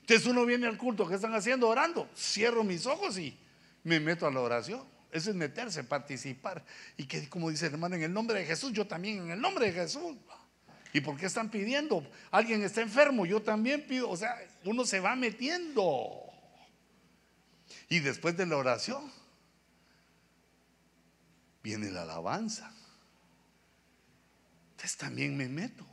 [0.00, 1.68] Entonces uno viene al culto, ¿qué están haciendo?
[1.68, 2.08] Orando.
[2.16, 3.36] Cierro mis ojos y
[3.82, 4.84] me meto a la oración.
[5.12, 6.64] Eso es meterse, participar.
[6.96, 9.40] Y que como dice el hermano, en el nombre de Jesús, yo también en el
[9.40, 10.16] nombre de Jesús.
[10.94, 12.10] ¿Y por qué están pidiendo?
[12.30, 14.08] Alguien está enfermo, yo también pido.
[14.08, 14.34] O sea,
[14.64, 16.30] uno se va metiendo.
[17.90, 19.12] Y después de la oración,
[21.62, 22.72] viene la alabanza.
[24.70, 25.86] Entonces también me meto.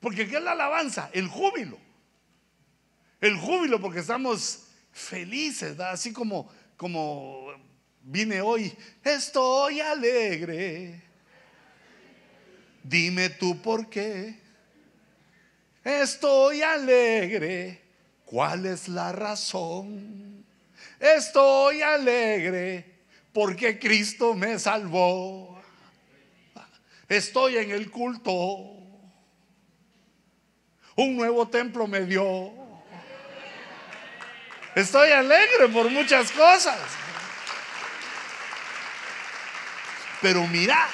[0.00, 1.08] Porque ¿qué es la alabanza?
[1.12, 1.78] El júbilo.
[3.20, 6.50] El júbilo porque estamos felices, así como
[6.80, 7.52] como
[8.00, 8.74] vine hoy,
[9.04, 11.02] estoy alegre.
[12.82, 14.40] Dime tú por qué.
[15.84, 17.82] Estoy alegre.
[18.24, 20.42] ¿Cuál es la razón?
[20.98, 22.86] Estoy alegre
[23.34, 25.60] porque Cristo me salvó.
[27.10, 28.32] Estoy en el culto.
[30.96, 32.59] Un nuevo templo me dio.
[34.74, 36.78] Estoy alegre por muchas cosas.
[40.22, 40.88] Pero mira,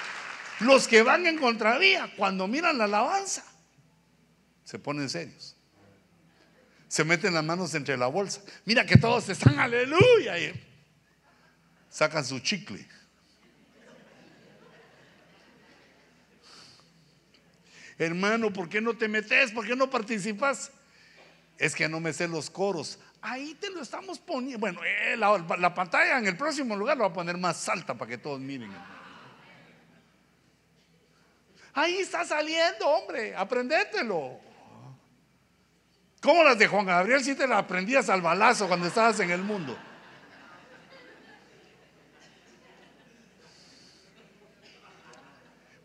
[0.60, 3.44] los que van en contravía, cuando miran la alabanza,
[4.64, 5.56] se ponen serios.
[6.88, 8.40] Se meten las manos entre la bolsa.
[8.64, 10.38] Mira que todos están aleluya.
[10.38, 10.52] Y
[11.90, 12.86] sacan su chicle.
[17.98, 19.52] Hermano, ¿por qué no te metes?
[19.52, 20.70] ¿Por qué no participas?
[21.58, 22.98] Es que no me sé los coros.
[23.22, 24.58] Ahí te lo estamos poniendo.
[24.58, 28.08] Bueno, eh, la, pantalla en el próximo lugar lo va a poner más alta para
[28.08, 28.72] que todos miren.
[31.74, 34.40] Ahí está saliendo, hombre, aprendételo.
[36.20, 39.42] ¿Cómo las de Juan Gabriel si te las aprendías al balazo cuando estabas en el
[39.42, 39.76] mundo?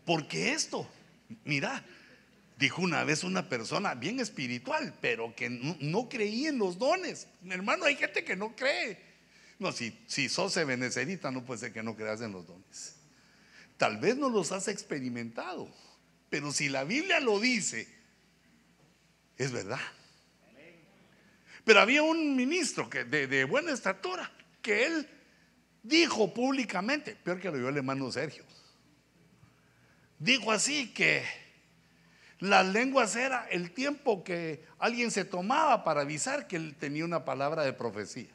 [0.04, 0.88] Porque esto,
[1.44, 1.82] mira,
[2.62, 7.26] Dijo una vez una persona bien espiritual, pero que no, creía en los dones.
[7.44, 9.00] Hermano, hay gente que no cree.
[9.58, 12.94] No, si, si sos ebenecerita, no puede ser que no creas en los dones.
[13.78, 15.68] Tal vez no los has experimentado,
[16.30, 17.88] pero si la Biblia lo dice,
[19.38, 19.80] es verdad.
[21.64, 24.30] Pero había un ministro que, de, buena estatura
[24.62, 25.08] que él
[25.82, 28.44] dijo públicamente, peor que lo vio el hermano Sergio,
[30.20, 31.41] dijo así que
[32.42, 37.24] las lenguas era el tiempo que alguien se tomaba para avisar que él tenía una
[37.24, 38.30] palabra de profecía.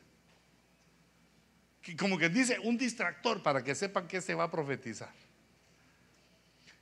[1.99, 5.11] Como que dice, un distractor para que sepan que se va a profetizar.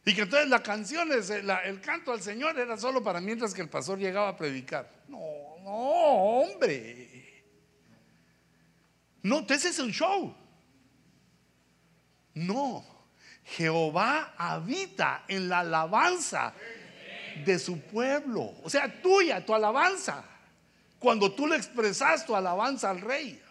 [0.06, 3.70] Y que entonces la canción, el canto al Señor era solo para mientras que el
[3.70, 4.88] pastor llegaba a predicar.
[5.08, 5.18] No,
[5.64, 7.44] no, hombre.
[9.24, 10.36] No, entonces es un show.
[12.36, 12.86] No,
[13.46, 16.54] Jehová habita en la alabanza
[17.44, 20.24] de su pueblo, o sea, tuya, tu alabanza.
[21.00, 23.42] Cuando tú le expresas tu alabanza al rey,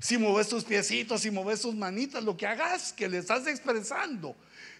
[0.00, 4.34] si mueves tus piecitos, si mueves tus manitas, lo que hagas, que le estás expresando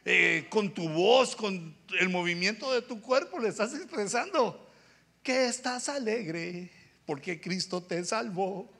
[0.05, 4.67] eh, con tu voz, con el movimiento de tu cuerpo, le estás expresando
[5.23, 6.71] que estás alegre
[7.05, 8.71] porque Cristo te salvó.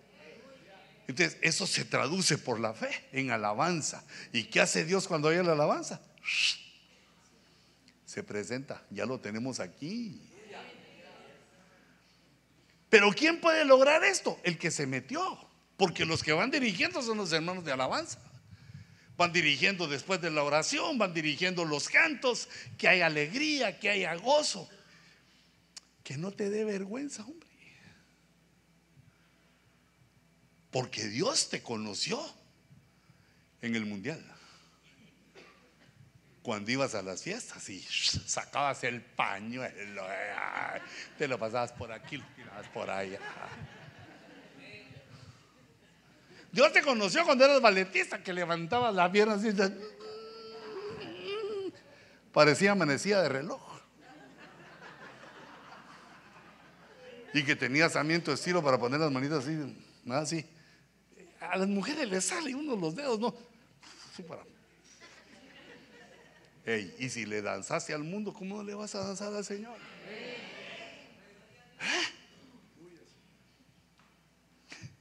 [1.07, 4.05] Entonces, eso se traduce por la fe en alabanza.
[4.33, 6.01] ¿Y qué hace Dios cuando hay la alabanza?
[8.11, 10.21] Se presenta, ya lo tenemos aquí.
[12.89, 14.37] Pero ¿quién puede lograr esto?
[14.43, 15.39] El que se metió.
[15.77, 18.19] Porque los que van dirigiendo son los hermanos de alabanza.
[19.17, 24.13] Van dirigiendo después de la oración, van dirigiendo los cantos, que hay alegría, que haya
[24.17, 24.69] gozo.
[26.03, 27.49] Que no te dé vergüenza, hombre.
[30.73, 32.21] Porque Dios te conoció
[33.63, 34.21] en el mundial.
[36.43, 40.03] Cuando ibas a las fiestas y sacabas el pañuelo,
[41.19, 43.19] te lo pasabas por aquí, lo tirabas por allá.
[46.51, 49.51] Dios te conoció cuando eras balletista, que levantabas la pierna así.
[52.33, 53.61] Parecía amanecida de reloj.
[57.35, 59.57] Y que tenías también estilo para poner las manitas así,
[60.05, 60.45] nada así.
[61.41, 63.35] A las mujeres les sale uno los dedos, ¿no?
[64.17, 64.43] Sí, para.
[66.67, 69.77] Y si le danzaste al mundo, ¿cómo no le vas a danzar al Señor?
[70.07, 70.37] ¿Eh?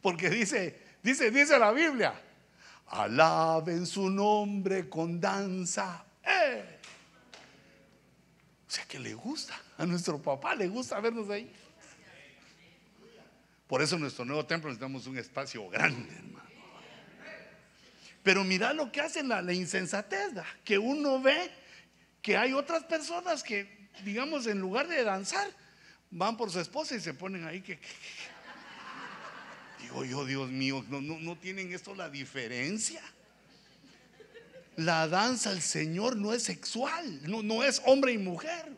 [0.02, 2.14] Porque dice, dice, dice la Biblia,
[2.88, 6.06] alaben su nombre con danza.
[6.24, 6.80] ¡Eh!
[8.68, 11.52] O sea que le gusta, a nuestro papá le gusta vernos ahí.
[13.68, 16.49] Por eso en nuestro nuevo templo necesitamos un espacio grande, hermano.
[18.24, 21.52] Pero mira lo que hace la, insensatez, que uno ve
[22.22, 25.50] que hay otras personas que, digamos, en lugar de danzar,
[26.12, 27.80] van por su esposa y se ponen ahí que...
[29.82, 33.02] Digo yo, Dios mío, no, no, no tienen esto la diferencia.
[34.76, 38.78] La danza al Señor no es sexual, no, no es hombre y mujer.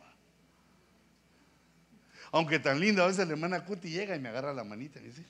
[2.30, 5.04] Aunque tan linda, a veces la hermana Cuti llega y me agarra la manita y
[5.04, 5.22] dice,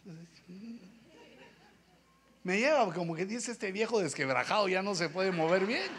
[2.44, 5.90] me lleva como que dice este viejo desquebrajado, ya no se puede mover bien.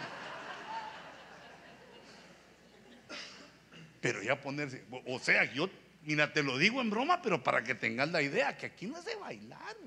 [4.01, 5.69] Pero ya ponerse, o sea, yo,
[6.03, 8.97] mira, te lo digo en broma, pero para que tengas la idea, que aquí no
[8.97, 9.77] es de bailar.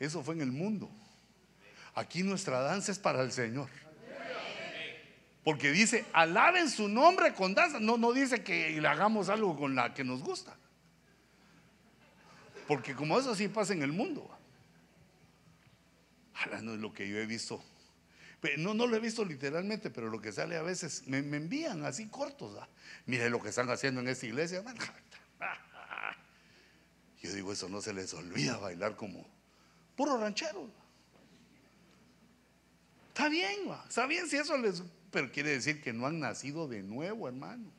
[0.00, 0.90] Eso fue en el mundo.
[1.94, 3.68] Aquí nuestra danza es para el Señor.
[5.44, 7.78] Porque dice, alaben su nombre con danza.
[7.78, 10.56] No, no dice que le hagamos algo con la que nos gusta.
[12.66, 14.30] Porque como eso sí pasa en el mundo
[16.62, 17.62] no es lo que yo he visto.
[18.58, 22.08] No, no lo he visto literalmente, pero lo que sale a veces me, envían así
[22.08, 22.58] cortos.
[23.06, 24.64] Mire lo que están haciendo en esta iglesia.
[27.22, 29.24] Yo digo, eso no se les olvida bailar como
[29.94, 30.68] puro ranchero.
[33.08, 34.82] Está bien, está bien si eso les...
[35.12, 37.70] Pero quiere decir que no han nacido de nuevo, hermano.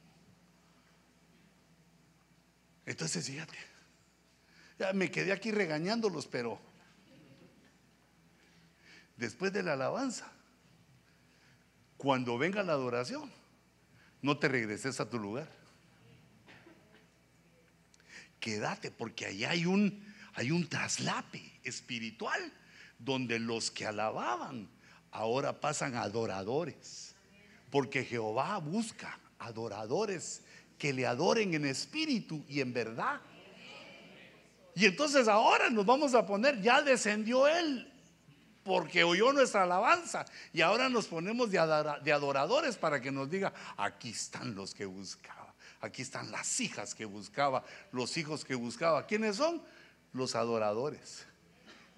[2.86, 3.58] Entonces, fíjate,
[4.94, 6.62] me quedé aquí regañándolos, pero
[9.16, 10.32] después de la alabanza,
[11.98, 13.32] cuando venga la adoración,
[14.22, 15.48] no te regreses a tu lugar.
[18.40, 22.52] Quédate porque allá hay un, hay un traslape espiritual
[23.00, 24.68] donde los que alababan
[25.12, 27.16] ahora pasan adoradores.
[27.70, 30.42] Porque Jehová busca adoradores
[30.78, 33.22] que le adoren en espíritu y en verdad.
[34.76, 37.93] Y entonces ahora nos vamos a poner, ya descendió Él
[38.64, 44.10] porque oyó nuestra alabanza y ahora nos ponemos de adoradores para que nos diga, aquí
[44.10, 49.06] están los que buscaba, aquí están las hijas que buscaba, los hijos que buscaba.
[49.06, 49.62] ¿Quiénes son?
[50.14, 51.26] Los adoradores.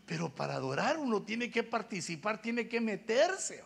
[0.06, 3.64] Pero para adorar uno tiene que participar, tiene que meterse.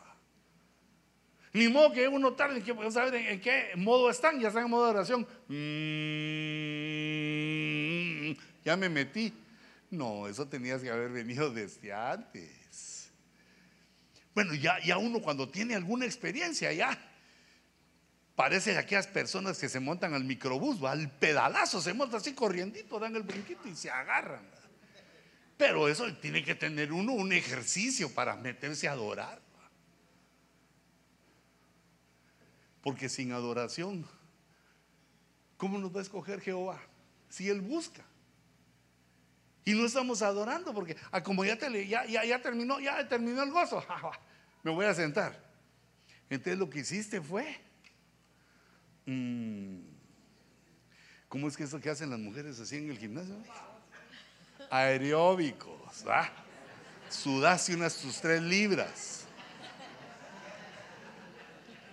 [1.54, 4.86] Ni modo que uno tarde, que saber en qué modo están, ya están en modo
[4.86, 5.28] de oración.
[5.48, 5.58] Mm,
[8.64, 9.34] ya me metí.
[9.90, 12.60] No, eso tenías que haber venido desde antes.
[14.34, 16.98] Bueno, ya, uno cuando tiene alguna experiencia, ya
[18.36, 23.16] parece aquellas personas que se montan al microbús, al pedalazo, se montan así corriendito, dan
[23.16, 24.42] el brinquito y se agarran.
[25.58, 29.42] Pero eso tiene que tener uno un ejercicio para meterse a adorar.
[32.82, 34.08] Porque sin adoración,
[35.58, 36.82] ¿cómo nos va a escoger Jehová?
[37.28, 38.06] Si Él busca.
[39.70, 43.52] Y no estamos adorando porque ah, como ya, te, ya, ya, terminó, ya terminó el
[43.52, 43.86] gozo,
[44.64, 45.40] me voy a sentar.
[46.28, 47.56] Entonces lo que hiciste fue,
[49.06, 49.78] mm,
[51.28, 53.36] ¿cómo es que eso que hacen las mujeres así en el gimnasio?
[54.72, 56.28] Aeróbicos, ¿va?
[57.08, 59.28] Sudaste unas tus tres libras.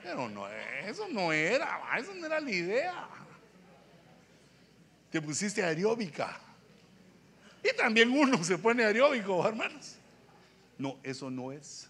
[0.03, 3.07] Pero no, eso no era, eso no era la idea.
[5.11, 6.41] Te pusiste aeróbica.
[7.63, 9.97] Y también uno se pone aeróbico, hermanos.
[10.79, 11.89] No, eso no es.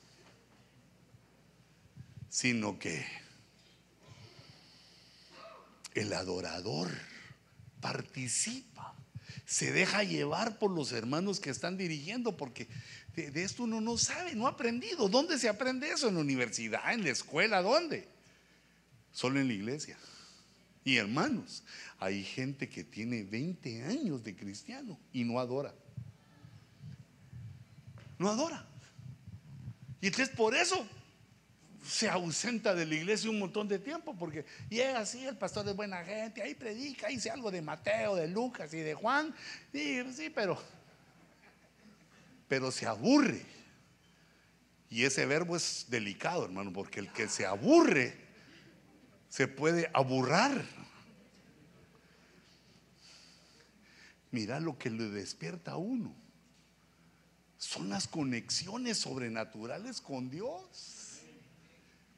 [2.29, 3.05] Sino que
[5.95, 6.89] el adorador
[7.81, 8.95] participa,
[9.45, 12.69] se deja llevar por los hermanos que están dirigiendo, porque
[13.15, 15.09] de, de, esto uno no sabe, no ha aprendido.
[15.09, 16.09] ¿Dónde se aprende eso?
[16.09, 16.93] ¿En la universidad?
[16.93, 17.63] ¿En la escuela?
[17.63, 18.09] ¿Dónde?
[19.13, 19.97] Solo en la iglesia.
[20.87, 21.65] Y hermanos,
[21.99, 25.75] hay gente que tiene 20 años de cristiano y no adora.
[28.21, 28.65] No adora.
[30.01, 30.87] Y entonces por eso
[31.85, 35.75] se ausenta de la iglesia un montón de tiempo, porque llega así, el pastor es
[35.75, 39.35] buena gente, ahí predica, dice algo de Mateo, de Lucas y de Juan,
[39.73, 40.57] y, sí, pero,
[42.47, 43.43] pero se aburre.
[44.89, 48.25] Y ese verbo es delicado, hermano, porque el que se aburre
[49.29, 50.76] se puede aburrar.
[54.31, 56.15] Mira lo que le despierta a uno.
[57.59, 61.21] Son las conexiones sobrenaturales con Dios.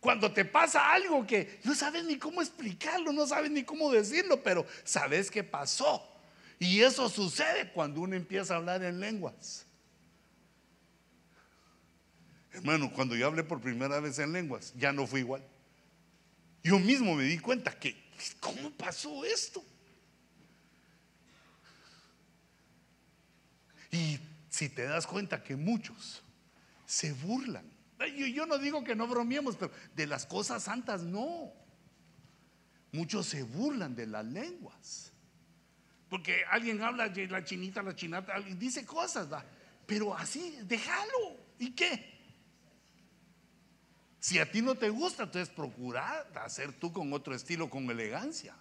[0.00, 4.42] Cuando te pasa algo que no sabes ni cómo explicarlo, no sabes ni cómo decirlo,
[4.42, 6.02] pero sabes que pasó.
[6.58, 9.66] Y eso sucede cuando uno empieza a hablar en lenguas.
[12.52, 15.44] Hermano, cuando yo hablé por primera vez en lenguas, ya no fue igual.
[16.62, 17.96] Yo mismo me di cuenta que,
[18.40, 19.64] ¿cómo pasó esto?
[23.90, 24.18] Y
[24.48, 26.22] si te das cuenta que muchos
[26.86, 27.64] se burlan.
[28.16, 31.52] Yo, no digo que no bromeemos, pero de las cosas santas no.
[32.92, 35.12] Muchos se burlan de las lenguas.
[36.08, 39.44] Porque alguien habla de la chinita, la chinata, dice cosas, ¿va?
[39.86, 41.36] pero así, déjalo.
[41.58, 42.18] ¿Y qué?
[44.20, 48.54] Si a ti no te gusta, entonces procura hacer tú con otro estilo, con elegancia.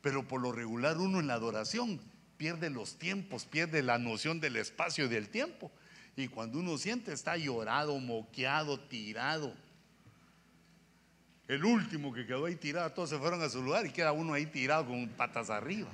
[0.00, 2.00] Pero por lo regular uno en la adoración
[2.36, 5.70] pierde los tiempos, pierde la noción del espacio y del tiempo.
[6.16, 9.54] Y cuando uno siente está llorado, moqueado, tirado.
[11.48, 14.34] El último que quedó ahí tirado, todos se fueron a su lugar y queda uno
[14.34, 15.90] ahí tirado con patas arriba.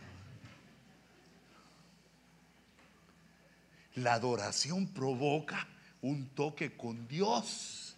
[3.94, 5.66] La adoración provoca
[6.00, 7.88] un toque con Dios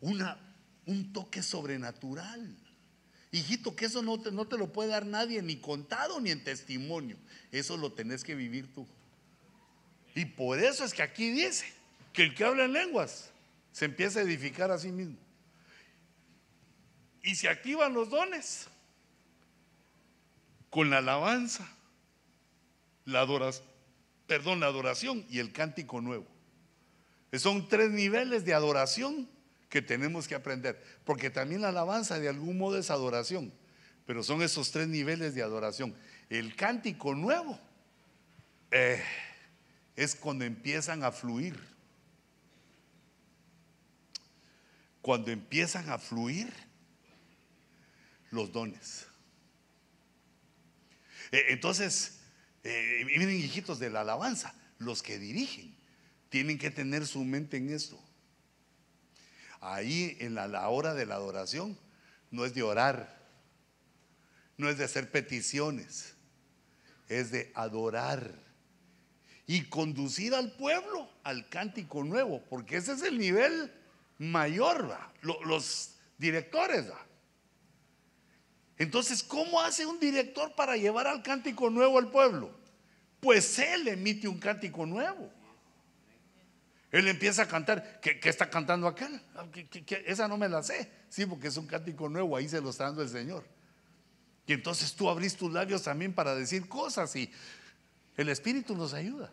[0.00, 0.38] una,
[0.86, 2.56] un toque sobrenatural.
[3.30, 6.42] Hijito, que eso no te, no te lo puede dar nadie, ni contado ni en
[6.42, 7.16] testimonio.
[7.52, 8.86] Eso lo tenés que vivir tú.
[10.14, 11.66] Y por eso es que aquí dice
[12.12, 13.30] que el que habla en lenguas
[13.72, 15.16] se empieza a edificar a sí mismo.
[17.22, 18.68] Y se activan los dones
[20.70, 21.70] con la alabanza,
[23.04, 23.66] la adoración,
[24.26, 26.26] perdón, la adoración y el cántico nuevo.
[27.34, 29.28] Son tres niveles de adoración
[29.68, 30.82] que tenemos que aprender.
[31.04, 33.52] Porque también la alabanza de algún modo es adoración.
[34.06, 35.94] Pero son esos tres niveles de adoración.
[36.30, 37.58] El cántico nuevo
[38.70, 39.02] eh,
[39.96, 41.58] es cuando empiezan a fluir.
[45.02, 46.52] Cuando empiezan a fluir
[48.30, 49.06] los dones.
[51.32, 52.20] Eh, entonces,
[52.64, 55.78] eh, miren hijitos de la alabanza, los que dirigen
[56.28, 57.98] tienen que tener su mente en esto.
[59.60, 61.78] Ahí en la, hora de la adoración
[62.30, 63.18] no es de orar,
[64.56, 66.14] no es de hacer peticiones,
[67.08, 68.34] es de adorar
[69.46, 73.72] y conducir al pueblo al cántico nuevo, porque ese es el nivel
[74.18, 76.86] mayor, los directores.
[78.78, 82.56] Entonces, ¿cómo hace un director para llevar al cántico nuevo al pueblo?
[83.20, 85.32] Pues él emite un cántico nuevo.
[86.90, 89.20] Él empieza a cantar, ¿qué, está cantando aquel?
[89.34, 89.46] Ah,
[90.06, 90.90] esa no me la sé.
[91.08, 93.44] Sí, porque es un cántico nuevo, ahí se lo está dando el Señor.
[94.46, 97.30] Y entonces tú abrís tus labios también para decir cosas y
[98.16, 99.30] el Espíritu nos ayuda.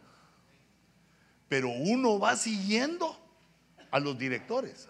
[1.48, 3.18] Pero uno va siguiendo
[3.92, 4.90] a los directores.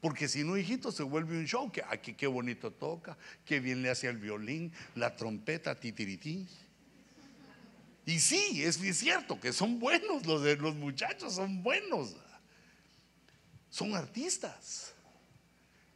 [0.00, 1.70] Porque si no, hijito, se vuelve un show.
[1.72, 6.48] Que aquí qué bonito toca, qué bien le hace el violín, la trompeta, titiritín.
[8.04, 12.16] Y sí, es, cierto que son buenos, los, los muchachos son buenos.
[13.70, 14.92] Son artistas,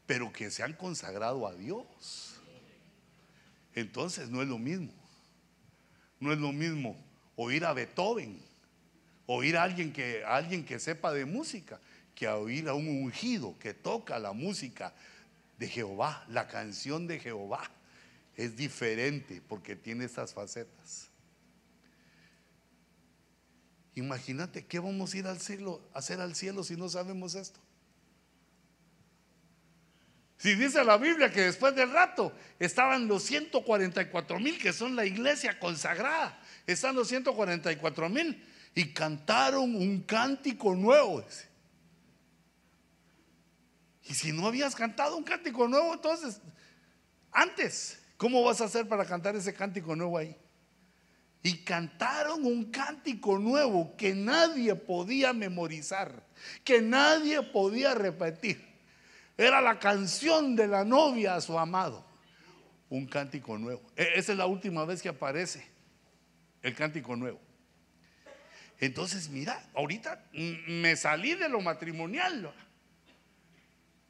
[0.07, 2.41] pero que se han consagrado a Dios.
[3.75, 4.93] Entonces no es lo mismo.
[6.19, 6.97] No es lo mismo
[7.37, 8.41] oír a Beethoven,
[9.27, 11.79] oír a alguien que, alguien que sepa de música,
[12.15, 14.95] que oír a un ungido que toca la música
[15.59, 17.71] de Jehová, la canción de Jehová.
[18.37, 21.11] Es diferente porque tiene estas facetas.
[23.97, 27.59] Imagínate qué vamos a ir al cielo, a hacer al cielo si no sabemos esto.
[30.37, 35.07] Si dice la Biblia que después del rato estaban los 144 mil que son la
[35.07, 41.25] iglesia consagrada, están los 144 mil y cantaron un cántico nuevo.
[44.03, 46.43] Y si no habías cantado un cántico nuevo, entonces,
[47.33, 50.37] antes, ¿cómo vas a hacer para cantar ese cántico nuevo ahí?
[51.47, 56.27] Y cantaron un cántico nuevo que nadie podía memorizar,
[56.65, 58.61] que nadie podía repetir.
[59.39, 62.05] Era la canción de la novia a su amado.
[62.91, 63.81] Un cántico nuevo.
[63.95, 65.65] E, esa es la última vez que aparece
[66.63, 67.41] el cántico nuevo.
[68.81, 72.53] Entonces, mira, ahorita me salí de lo matrimonial.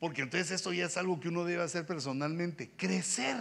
[0.00, 3.36] Porque entonces esto ya es algo que uno debe hacer personalmente, crecer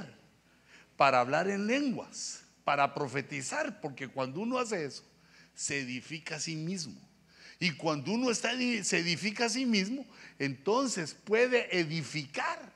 [0.97, 5.03] para hablar en lenguas, para profetizar, porque cuando uno hace eso,
[5.53, 6.99] se edifica a sí mismo.
[7.59, 8.51] Y cuando uno está,
[8.83, 10.05] se edifica a sí mismo,
[10.39, 12.73] entonces puede edificar.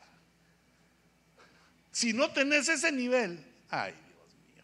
[1.92, 4.64] Si no tenés ese nivel, ay Dios mío,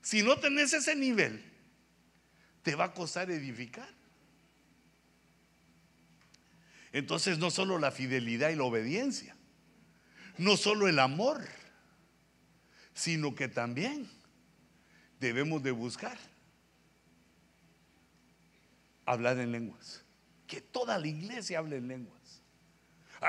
[0.00, 1.44] si no tenés ese nivel,
[2.62, 3.88] te va a costar edificar.
[6.90, 9.36] Entonces no solo la fidelidad y la obediencia,
[10.38, 11.46] no solo el amor,
[12.94, 14.08] sino que también
[15.20, 16.18] debemos de buscar
[19.06, 20.02] hablar en lenguas.
[20.46, 22.42] Que toda la iglesia hable en lenguas.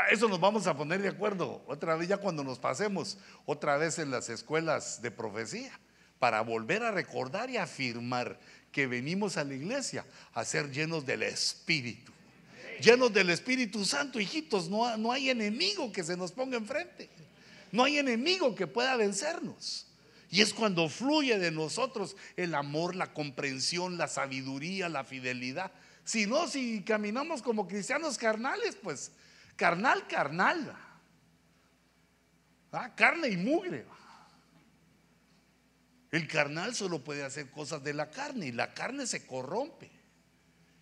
[0.10, 4.00] Eso nos vamos a poner de acuerdo otra vez ya cuando nos pasemos otra vez
[4.00, 5.72] en las escuelas de profecía
[6.18, 8.40] para volver a recordar y afirmar
[8.72, 10.04] que venimos a la iglesia
[10.34, 12.12] a ser llenos del Espíritu
[12.84, 17.10] llenos del Espíritu Santo, hijitos, no, no hay enemigo que se nos ponga enfrente.
[17.74, 19.88] No hay enemigo que pueda vencernos.
[20.30, 25.72] Y es cuando fluye de nosotros el amor, la comprensión, la sabiduría, la fidelidad.
[26.04, 29.12] Si no, si caminamos como cristianos carnales, pues
[29.56, 30.78] carnal, carnal.
[32.72, 33.86] Ah, carne y mugre.
[36.12, 39.90] El carnal solo puede hacer cosas de la carne y la carne se corrompe.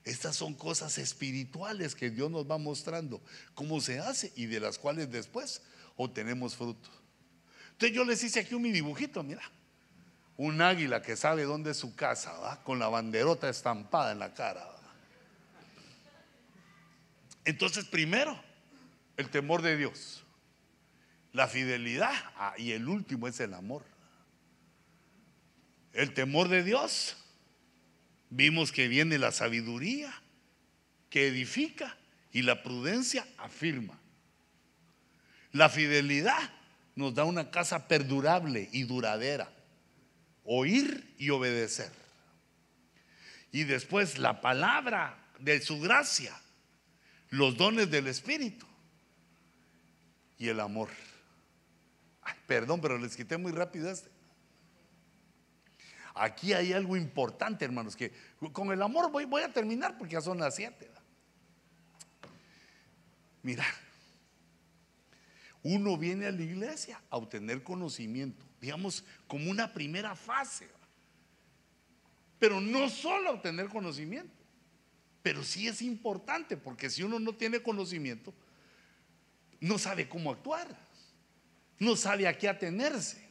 [0.03, 3.21] Estas son cosas espirituales que Dios nos va mostrando
[3.53, 5.61] cómo se hace y de las cuales después
[6.03, 6.89] obtenemos fruto.
[7.71, 9.41] Entonces yo les hice aquí un mi dibujito, mira.
[10.37, 12.63] Un águila que sabe dónde es su casa, ¿va?
[12.63, 14.65] con la banderota estampada en la cara.
[17.43, 18.39] Entonces, primero,
[19.17, 20.23] el temor de Dios,
[21.33, 23.83] la fidelidad ah, y el último es el amor.
[25.93, 27.17] El temor de Dios
[28.33, 30.09] Vimos que viene la sabiduría
[31.09, 31.97] que edifica
[32.31, 33.99] y la prudencia afirma.
[35.51, 36.49] La fidelidad
[36.95, 39.51] nos da una casa perdurable y duradera.
[40.43, 41.91] Oír y obedecer.
[43.51, 46.33] Y después la palabra de su gracia,
[47.29, 48.65] los dones del Espíritu
[50.37, 50.89] y el amor.
[52.47, 54.09] perdón, pero les quité muy rápido este.
[56.13, 58.11] Aquí hay algo importante, hermanos, que
[58.51, 60.89] con el amor voy, a terminar porque ya son las siete.
[63.43, 63.65] Mira,
[65.63, 70.67] uno viene a la iglesia a obtener conocimiento, digamos, como una primera fase.
[72.39, 74.33] Pero no solo obtener conocimiento,
[75.21, 78.33] pero sí es importante, porque si uno no tiene conocimiento,
[79.59, 80.67] no sabe cómo actuar,
[81.77, 83.29] no sabe a qué atenerse.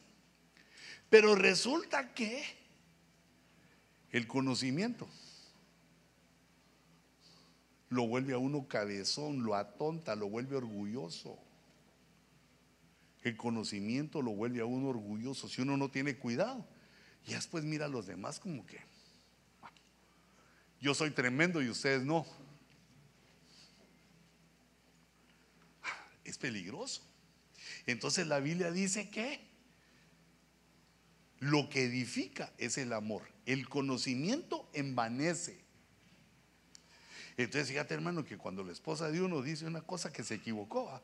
[1.09, 2.41] Pero resulta que
[4.11, 5.09] el conocimiento
[7.89, 11.37] lo vuelve a uno cabezón, lo atonta, lo vuelve orgulloso.
[13.23, 16.65] El conocimiento lo vuelve a uno orgulloso si uno no tiene cuidado.
[17.27, 18.79] Y después mira a los demás como que
[20.81, 22.25] yo soy tremendo y ustedes no.
[26.23, 27.03] Es peligroso.
[27.85, 29.47] Entonces la Biblia dice que
[31.39, 33.23] lo que edifica es el amor.
[33.45, 35.63] El conocimiento envanece.
[37.37, 41.01] Entonces, fíjate, hermano, que cuando la esposa de uno dice una cosa que se equivocó,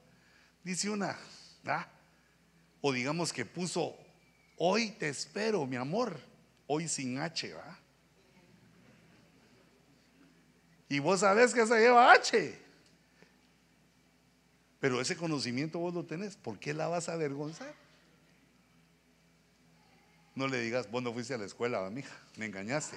[0.63, 1.17] dice una,
[2.81, 3.97] o digamos que puso,
[4.57, 6.19] hoy te espero, mi amor,
[6.67, 7.79] hoy sin H, ¿va?
[10.89, 12.57] Y vos sabés que se lleva H.
[14.79, 17.73] Pero ese conocimiento vos lo tenés, ¿por qué la vas a avergonzar?
[20.35, 22.95] No le digas, vos no fuiste a la escuela, mija, me engañaste.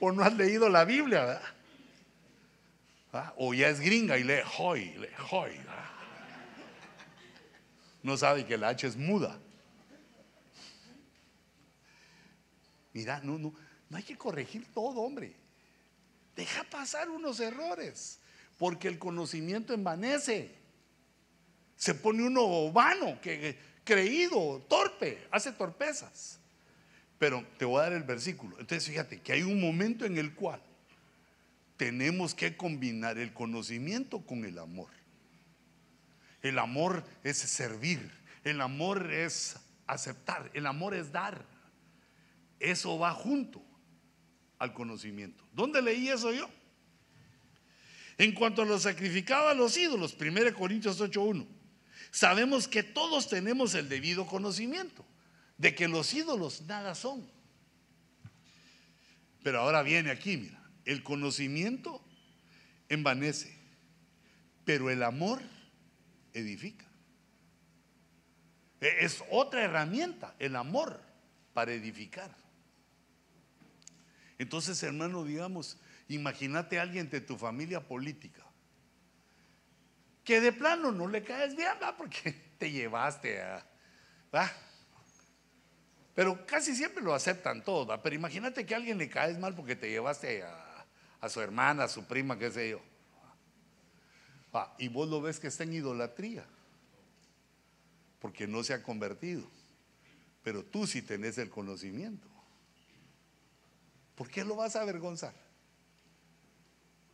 [0.00, 3.34] O no has leído la Biblia, ¿verdad?
[3.36, 5.52] O ya es gringa y lee hoy, lee hoy.
[8.02, 9.38] No sabe que la H es muda.
[12.92, 13.54] Mira, no, no,
[13.88, 15.34] no hay que corregir todo, hombre.
[16.36, 18.18] Deja pasar unos errores.
[18.58, 20.54] Porque el conocimiento envanece.
[21.76, 23.18] Se pone uno vano,
[23.84, 26.38] creído, torpe, hace torpezas.
[27.18, 28.58] Pero te voy a dar el versículo.
[28.60, 30.60] Entonces fíjate que hay un momento en el cual
[31.76, 34.90] tenemos que combinar el conocimiento con el amor.
[36.42, 38.10] El amor es servir,
[38.44, 39.56] el amor es
[39.86, 41.44] aceptar, el amor es dar.
[42.58, 43.64] Eso va junto
[44.58, 45.44] al conocimiento.
[45.52, 46.48] ¿Dónde leí eso yo?
[48.18, 51.46] En cuanto a lo sacrificado a los ídolos, 1 Corintios 8.1,
[52.10, 55.04] sabemos que todos tenemos el debido conocimiento
[55.58, 57.28] de que los ídolos nada son.
[59.42, 62.04] Pero ahora viene aquí, mira, el conocimiento
[62.88, 63.56] envanece,
[64.64, 65.40] pero el amor
[66.32, 66.86] edifica.
[68.80, 71.00] E, es otra herramienta, el amor
[71.52, 72.30] para edificar.
[74.38, 75.78] Entonces, hermano, digamos,
[76.08, 78.44] imagínate a alguien de tu familia política
[80.24, 81.96] que de plano no le caes bien, ¿va?
[81.96, 83.66] porque te llevaste a...
[86.14, 88.02] Pero casi siempre lo aceptan todos, ¿va?
[88.02, 90.86] pero imagínate que a alguien le caes mal porque te llevaste a,
[91.20, 92.91] a su hermana, a su prima, qué sé yo.
[94.78, 96.44] Y vos lo ves que está en idolatría,
[98.20, 99.42] porque no se ha convertido.
[100.42, 102.28] Pero tú sí tenés el conocimiento.
[104.14, 105.32] ¿Por qué lo vas a avergonzar?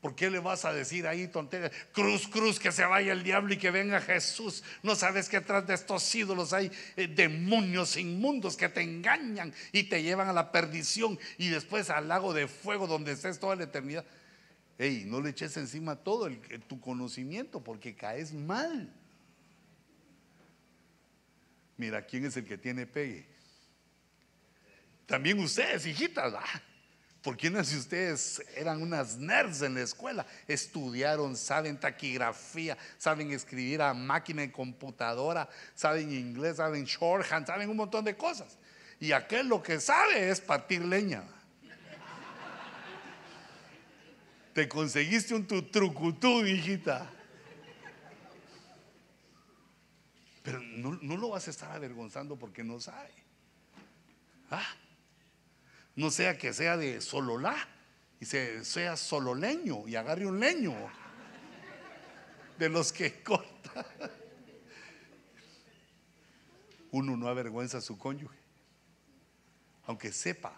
[0.00, 1.72] ¿Por qué le vas a decir ahí tonterías?
[1.92, 4.62] Cruz, cruz, que se vaya el diablo y que venga Jesús.
[4.82, 9.84] No sabes que atrás de estos ídolos hay eh, demonios inmundos que te engañan y
[9.84, 13.64] te llevan a la perdición y después al lago de fuego donde estés toda la
[13.64, 14.04] eternidad.
[14.78, 16.30] Ey, no le eches encima todo
[16.68, 18.94] tu conocimiento porque caes mal.
[21.76, 23.26] Mira, ¿quién es el que tiene pegue?
[25.06, 26.32] También ustedes, hijitas.
[27.22, 30.24] ¿Por no si ustedes eran unas nerds en la escuela?
[30.46, 37.76] Estudiaron, saben taquigrafía, saben escribir a máquina y computadora, saben inglés, saben shorthand, saben un
[37.76, 38.56] montón de cosas.
[39.00, 41.24] Y aquel lo que sabe es partir leña.
[44.58, 47.08] Te conseguiste un tu trucutú, hijita.
[50.42, 53.12] Pero no, no, lo vas a estar avergonzando porque no sabe.
[54.50, 54.66] ¿Ah?
[55.94, 57.56] No sea que sea de sololá
[58.18, 60.74] y sea sololeño y agarre un leño
[62.58, 63.86] de los que corta.
[66.90, 68.38] Uno no avergüenza a su cónyuge,
[69.86, 70.52] aunque sepa.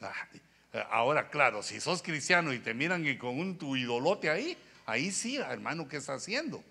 [0.00, 0.26] Ah,
[0.90, 5.10] Ahora, claro, si sos cristiano y te miran y con un tu idolote ahí, ahí
[5.10, 6.62] sí, hermano, ¿qué está haciendo?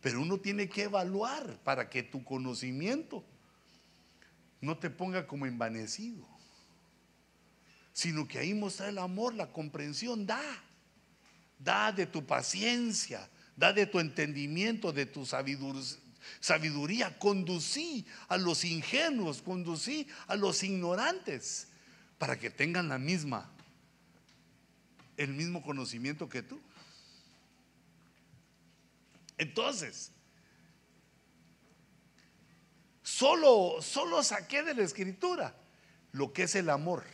[0.00, 3.24] Pero uno tiene que evaluar para que tu conocimiento
[4.60, 6.26] no te ponga como envanecido,
[7.92, 10.42] sino que ahí muestra el amor, la comprensión, da,
[11.58, 19.42] da de tu paciencia, da de tu entendimiento, de tu sabiduría, conducí a los ingenuos,
[19.42, 21.69] conducí a los ignorantes
[22.20, 23.50] para que tengan la misma,
[25.16, 26.60] el mismo conocimiento que tú.
[29.38, 30.12] Entonces,
[33.02, 35.56] solo, solo saqué de la escritura
[36.12, 37.04] lo que es el amor.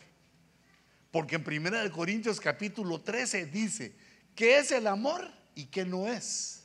[1.13, 3.95] Porque en 1 Corintios capítulo 13 dice,
[4.35, 6.65] ¿qué es el amor y qué no es?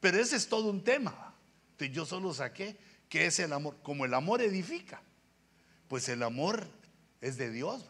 [0.00, 1.36] Pero ese es todo un tema.
[1.70, 2.76] Entonces yo solo saqué
[3.08, 3.76] qué es el amor.
[3.84, 5.00] Como el amor edifica,
[5.86, 6.77] pues el amor
[7.20, 7.84] es de Dios.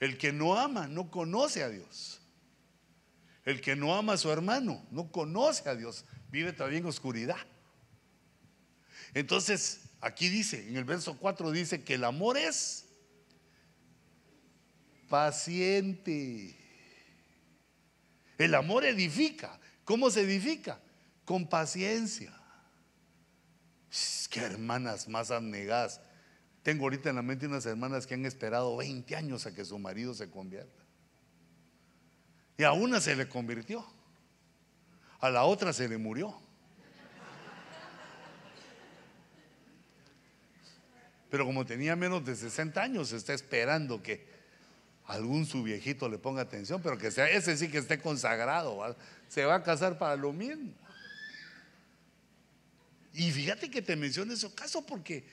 [0.00, 2.20] El que no ama no conoce a Dios.
[3.44, 6.04] El que no ama a su hermano no conoce a Dios.
[6.30, 7.36] Vive todavía en oscuridad.
[9.14, 12.86] Entonces, aquí dice, en el verso 4 dice que el amor es
[15.08, 16.58] paciente.
[18.38, 19.60] El amor edifica.
[19.84, 20.80] ¿Cómo se edifica?
[21.24, 22.32] Con paciencia.
[24.30, 26.00] Qué hermanas más abnegadas
[26.62, 29.78] tengo ahorita en la mente unas hermanas que han esperado 20 años a que su
[29.78, 30.82] marido se convierta.
[32.56, 33.84] Y a una se le convirtió,
[35.20, 36.34] a la otra se le murió.
[41.30, 44.30] Pero como tenía menos de 60 años, está esperando que
[45.06, 48.96] algún su viejito le ponga atención, pero que sea ese sí que esté consagrado,
[49.28, 50.72] se va a casar para lo mismo.
[53.14, 55.24] Y fíjate que te menciono ese caso porque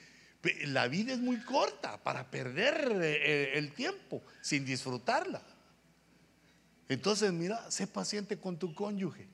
[0.66, 5.42] la vida es muy corta para perder eh, el tiempo sin disfrutarla.
[6.88, 9.28] Entonces, mira, sé paciente con tu cónyuge,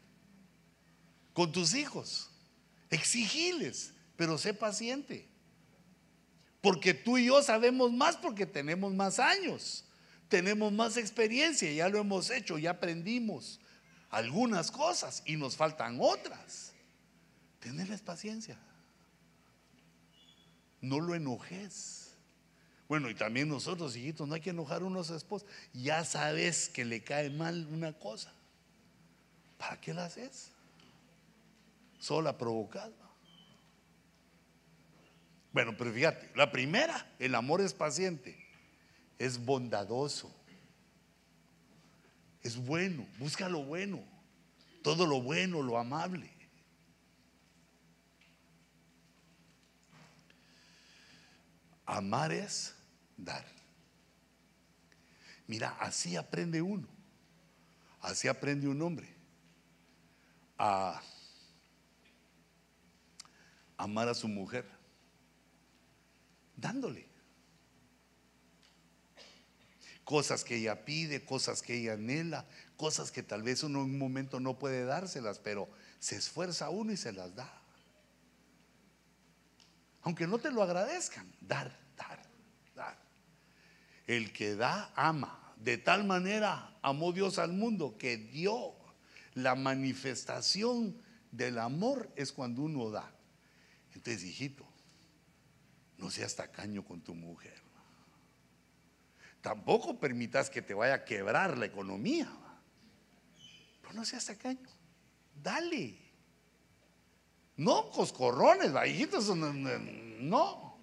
[1.32, 2.30] con tus hijos.
[2.90, 5.28] Exigiles, pero sé paciente.
[6.60, 9.84] Porque tú y yo sabemos más porque tenemos más años.
[10.28, 13.60] tenemos más experiencia, ya lo hemos hecho, ya aprendimos
[14.10, 16.72] algunas cosas y nos faltan otras.
[17.60, 18.58] Tenerles paciencia.
[20.80, 22.14] No lo enojes.
[22.88, 25.48] Bueno, y también nosotros, hijitos, no hay que enojar a unos esposos.
[25.72, 28.32] Ya sabes que le cae mal una cosa.
[29.58, 30.50] ¿Para qué la haces?
[31.98, 32.92] Solo la provocada.
[35.56, 38.36] Bueno, pero fíjate, la primera, el amor es paciente,
[39.18, 40.30] es bondadoso,
[42.42, 44.04] es bueno, busca lo bueno,
[44.82, 46.35] todo lo bueno, lo amable.
[51.86, 52.74] Amar es
[53.16, 53.46] dar.
[55.46, 56.88] Mira, así aprende uno,
[58.00, 59.14] así aprende un hombre
[60.58, 61.00] a
[63.76, 64.66] amar a su mujer
[66.56, 67.06] dándole.
[70.04, 72.46] Cosas que ella pide, cosas que ella anhela,
[72.76, 75.68] cosas que tal vez uno en un momento no puede dárselas, pero
[75.98, 77.65] se esfuerza uno y se las da.
[80.06, 82.22] Aunque no te lo agradezcan, dar, dar,
[82.76, 82.96] dar.
[84.06, 85.52] El que da, ama.
[85.56, 88.76] De tal manera amó Dios al mundo que dio.
[89.34, 90.96] La manifestación
[91.32, 93.12] del amor es cuando uno da.
[93.94, 94.64] Entonces, hijito,
[95.98, 97.60] no seas tacaño con tu mujer.
[99.40, 102.30] Tampoco permitas que te vaya a quebrar la economía.
[103.82, 104.68] Pero no seas tacaño.
[105.42, 106.05] Dale.
[107.56, 110.78] No coscorrones, hijitos, no.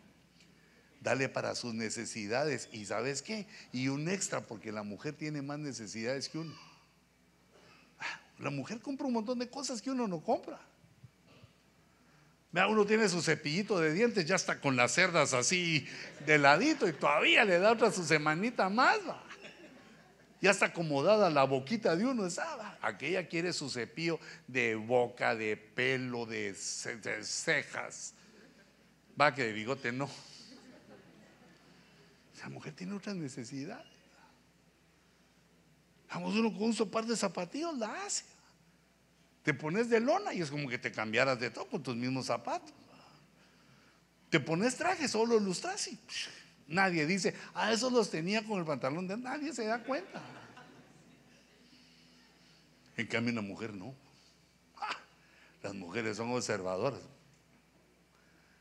[1.01, 2.69] Dale para sus necesidades.
[2.71, 3.45] ¿Y sabes qué?
[3.71, 6.55] Y un extra, porque la mujer tiene más necesidades que uno.
[7.99, 10.59] Ah, la mujer compra un montón de cosas que uno no compra
[12.67, 15.87] uno tiene su cepillito de dientes, ya está con las cerdas así
[16.25, 18.99] de ladito y todavía le da otra su semanita más.
[20.43, 22.29] Ya está acomodada la boquita de uno.
[22.29, 22.65] ¿sabes?
[22.81, 28.13] Aquella quiere su cepillo de boca, de pelo, de, cejas.
[29.19, 30.09] Va que de bigote no.
[32.35, 33.87] Esa mujer tiene otras necesidades.
[36.13, 38.25] Vamos uno con un par de zapatillos, la hace.
[39.43, 42.25] Te pones de lona y es como que te cambiaras de todo con tus mismos
[42.25, 42.73] zapatos.
[44.29, 45.97] Te pones traje, solo lustras y
[46.73, 50.21] nadie dice, ah, eso los tenía con el pantalón de nadie se da cuenta.
[52.97, 53.95] En cambio, una mujer no.
[54.77, 54.97] Ah,
[55.61, 57.01] las mujeres son observadoras.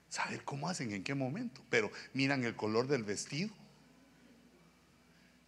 [0.08, 1.62] Saber cómo hacen, en qué momento.
[1.70, 3.50] Pero miran el color del vestido.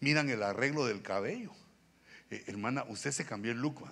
[0.00, 1.52] Miran el arreglo del cabello.
[2.30, 3.84] Eh, hermana, usted se cambió el look.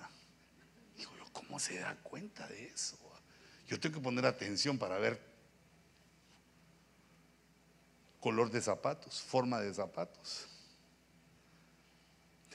[1.31, 2.97] ¿Cómo se da cuenta de eso?
[3.67, 5.32] Yo tengo que poner atención para ver
[8.23, 10.47] color de zapatos, forma de zapatos.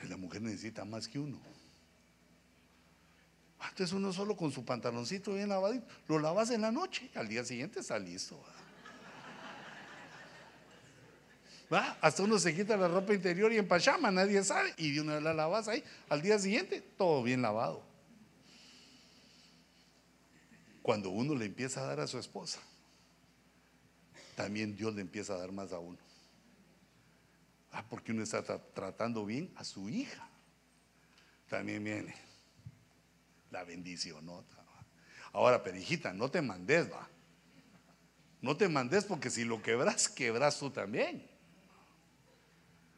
[0.08, 1.38] la mujer necesita más que uno.
[3.60, 7.28] Ah, entonces uno solo con su pantaloncito bien lavadito, lo lavas en la noche, al
[7.28, 8.42] día siguiente está listo.
[12.00, 15.16] Hasta uno se quita la ropa interior y en pachama, nadie sabe, y de una
[15.16, 17.82] vez la lavas ahí, al día siguiente todo bien lavado
[20.80, 22.60] cuando uno le empieza a dar a su esposa,
[24.38, 25.98] también Dios le empieza a dar más a uno.
[27.72, 30.28] Ah, porque uno está tratando bien a su hija.
[31.48, 32.14] También viene
[33.50, 34.24] la bendición.
[34.24, 34.44] ¿no?
[35.32, 37.08] Ahora, pero hijita, no te mandes, va.
[38.40, 41.28] No te mandes porque si lo quebras, quebras tú también.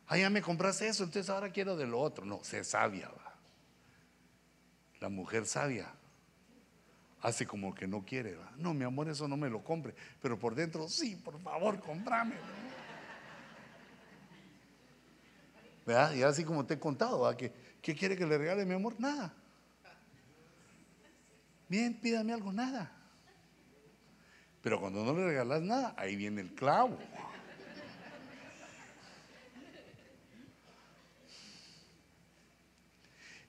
[0.08, 2.26] Ah, ya me compraste eso, entonces ahora quiero de lo otro.
[2.26, 3.34] No, sé sabia, va.
[5.00, 5.90] La mujer sabia
[7.22, 8.36] hace como que no quiere.
[8.56, 9.94] No, mi amor, eso no me lo compre.
[10.20, 12.34] Pero por dentro, sí, por favor, comprame.
[15.86, 16.14] ¿Verdad?
[16.14, 17.52] Y así como te he contado, ¿Qué,
[17.82, 18.94] ¿qué quiere que le regale mi amor?
[18.98, 19.34] Nada.
[21.68, 22.92] Bien, pídame algo, nada.
[24.62, 26.98] Pero cuando no le regalas nada, ahí viene el clavo.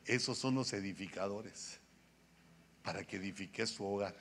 [0.05, 1.80] Esos son los edificadores
[2.83, 4.15] para que edifiques tu hogar.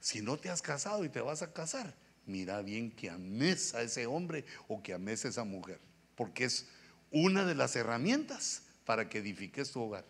[0.00, 1.94] Si no te has casado y te vas a casar,
[2.26, 5.80] mira bien que ames a ese hombre o que ames a esa mujer,
[6.14, 6.68] porque es
[7.10, 10.04] una de las herramientas para que edifiques tu hogar.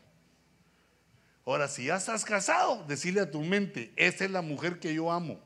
[1.45, 5.13] Ahora, si ya estás casado, decirle a tu mente, esta es la mujer que yo
[5.13, 5.41] amo.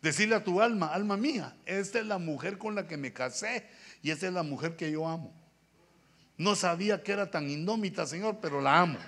[0.00, 3.66] Decirle a tu alma, alma mía, esta es la mujer con la que me casé
[4.02, 5.34] y esta es la mujer que yo amo.
[6.38, 8.98] No sabía que era tan indómita, Señor, pero la amo.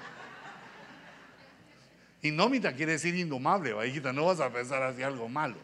[2.23, 5.57] Indómita quiere decir indomable, hijita, no vas a pensar así algo malo.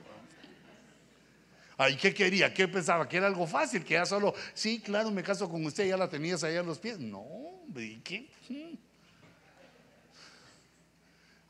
[1.76, 2.54] Ay, ¿qué quería?
[2.54, 3.08] ¿Qué pensaba?
[3.08, 6.08] Que era algo fácil, que ya solo, sí, claro, me caso con usted, ya la
[6.08, 7.00] tenías allá en los pies.
[7.00, 8.28] No, hombre, ¿y qué?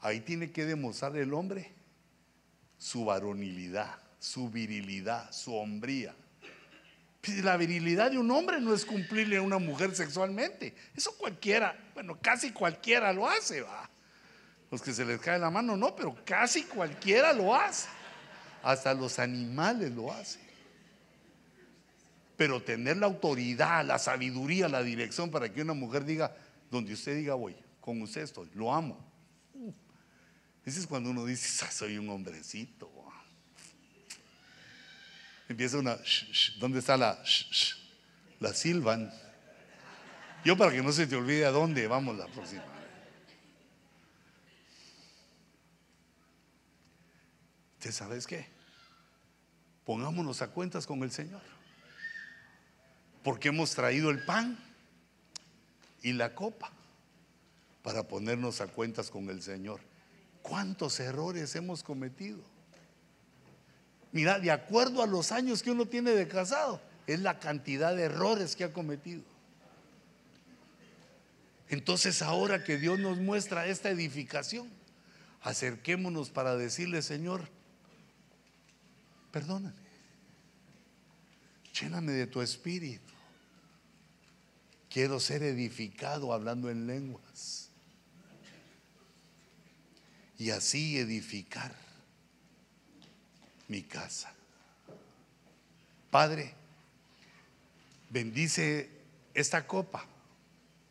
[0.00, 1.72] Ahí tiene que demostrar el hombre
[2.78, 6.14] su varonilidad, su virilidad, su hombría.
[7.20, 10.74] Pues, la virilidad de un hombre no es cumplirle a una mujer sexualmente.
[10.94, 13.88] Eso cualquiera, bueno, casi cualquiera lo hace, va.
[14.70, 17.88] Los que se les cae la mano, no, pero casi cualquiera lo hace.
[18.62, 20.42] Hasta los animales lo hacen.
[22.36, 26.34] Pero tener la autoridad, la sabiduría, la dirección para que una mujer diga,
[26.70, 28.98] donde usted diga voy, con usted estoy, lo amo.
[30.64, 32.90] Ese es cuando uno dice, soy un hombrecito.
[35.48, 35.98] Empieza una,
[36.58, 37.22] ¿dónde está la?
[38.40, 39.12] la silban.
[40.44, 42.73] Yo para que no se te olvide a dónde vamos la próxima.
[47.84, 48.46] ¿Te sabes qué?
[49.84, 51.42] Pongámonos a cuentas con el Señor.
[53.22, 54.58] Porque hemos traído el pan
[56.00, 56.72] y la copa
[57.82, 59.80] para ponernos a cuentas con el Señor.
[60.40, 62.40] ¿Cuántos errores hemos cometido?
[64.12, 68.04] Mira, de acuerdo a los años que uno tiene de casado, es la cantidad de
[68.04, 69.20] errores que ha cometido.
[71.68, 74.70] Entonces ahora que Dios nos muestra esta edificación,
[75.42, 77.46] acerquémonos para decirle, Señor,
[79.34, 79.74] perdóname,
[81.72, 83.12] lléname de tu espíritu.
[84.88, 87.68] Quiero ser edificado hablando en lenguas
[90.38, 91.74] y así edificar
[93.66, 94.32] mi casa.
[96.12, 96.54] Padre,
[98.10, 98.88] bendice
[99.34, 100.06] esta copa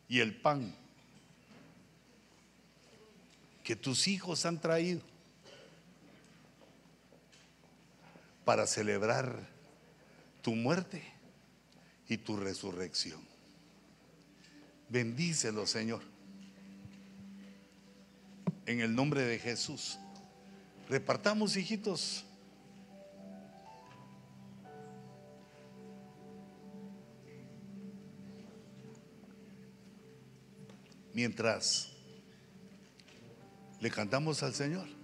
[0.06, 0.76] y el pan
[3.62, 5.13] que tus hijos han traído
[8.44, 9.48] para celebrar
[10.42, 11.02] tu muerte
[12.08, 13.20] y tu resurrección.
[14.88, 16.14] Bendícelo, Señor
[18.66, 19.98] en el nombre de Jesús.
[20.88, 22.24] Repartamos, hijitos.
[31.12, 31.92] Mientras
[33.80, 35.03] le cantamos al Señor.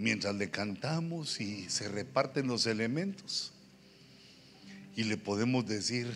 [0.00, 3.52] Mientras le cantamos y se reparten los elementos
[4.96, 6.10] y le podemos decir,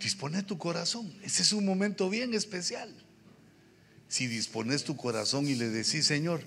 [0.00, 1.16] dispone tu corazón.
[1.22, 2.92] Ese es un momento bien especial.
[4.08, 6.42] Si dispones tu corazón y le decís, Señor,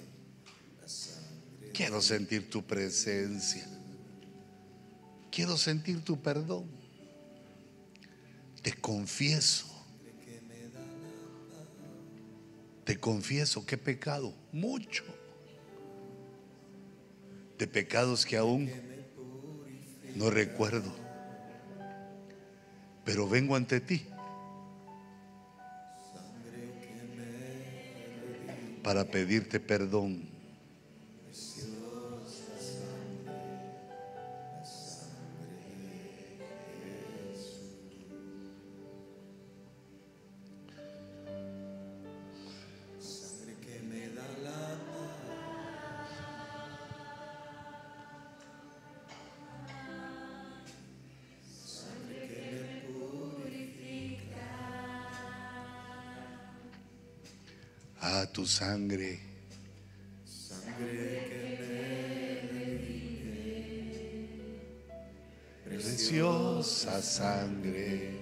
[1.73, 3.65] quiero sentir tu presencia,
[5.31, 6.65] quiero sentir tu perdón,
[8.61, 9.65] te confieso,
[12.83, 15.05] te confieso que he pecado mucho,
[17.61, 18.71] de pecados que aún
[20.15, 20.91] no recuerdo.
[23.05, 24.03] Pero vengo ante ti
[28.81, 30.30] para pedirte perdón.
[58.51, 59.17] Sangre.
[60.25, 61.39] Sangre que
[65.63, 68.20] me Preciosa sangre.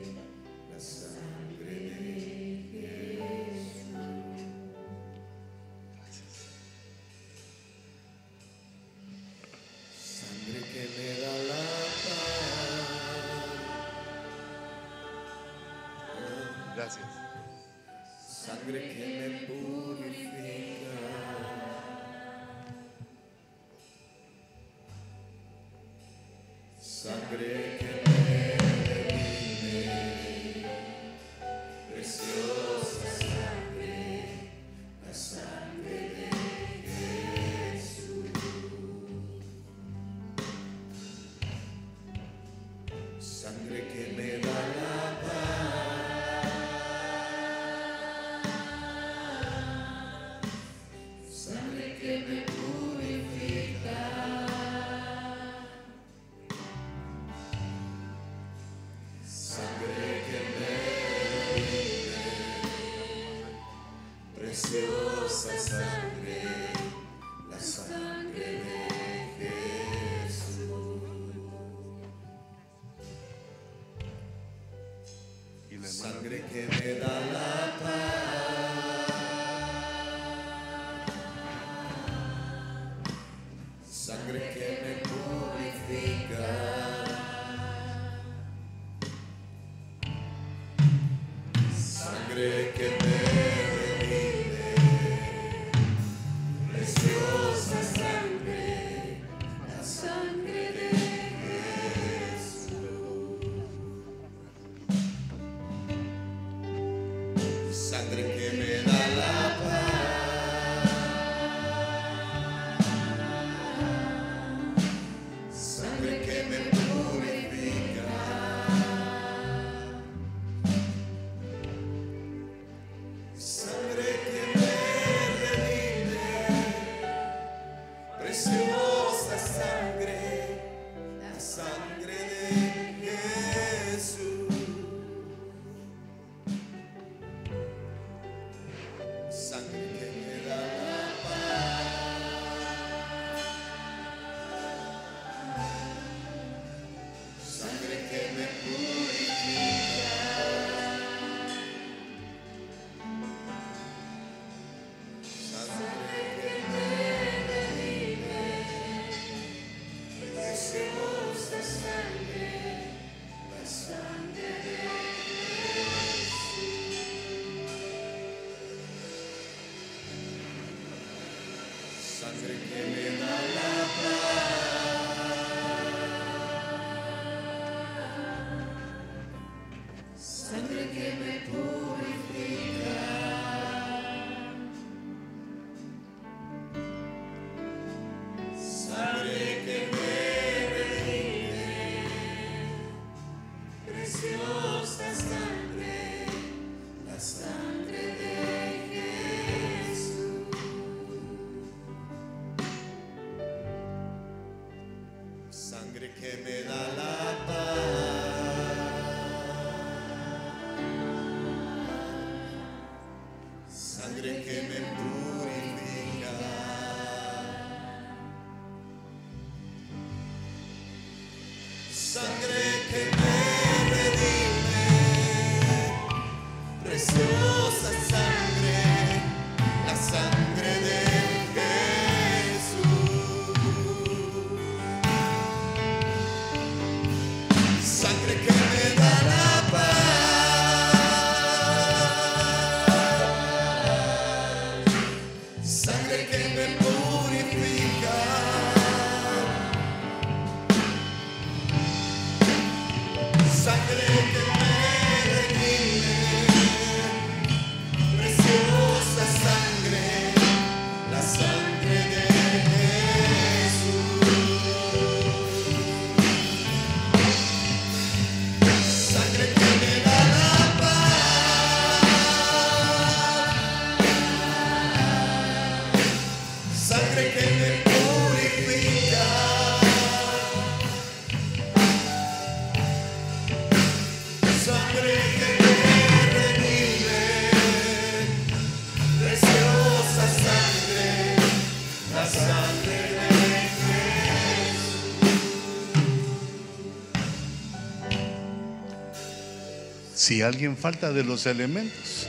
[300.30, 302.28] Si alguien falta de los elementos,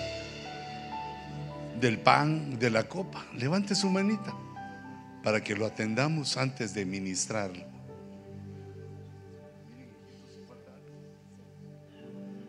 [1.78, 4.34] del pan, de la copa, levante su manita
[5.22, 7.62] para que lo atendamos antes de ministrarlo.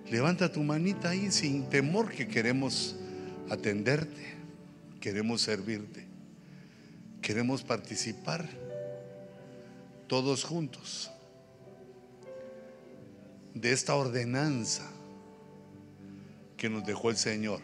[0.09, 2.95] Levanta tu manita ahí sin temor que queremos
[3.49, 4.33] atenderte,
[5.01, 6.07] queremos servirte,
[7.21, 8.47] queremos participar
[10.07, 11.11] todos juntos
[13.53, 14.89] de esta ordenanza
[16.61, 17.59] que nos dejó el Señor.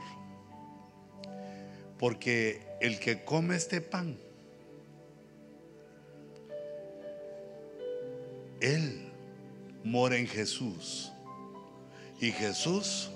[1.99, 4.17] Porque el que come este pan,
[8.59, 9.11] Él
[9.83, 11.11] mora en Jesús
[12.19, 13.11] y Jesús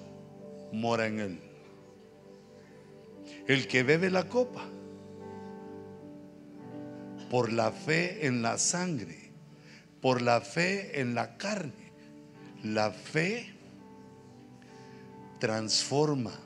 [0.72, 1.40] mora en Él.
[3.48, 4.64] El que bebe la copa,
[7.32, 9.32] por la fe en la sangre,
[10.00, 11.92] por la fe en la carne,
[12.62, 13.56] la fe
[15.42, 16.40] transforma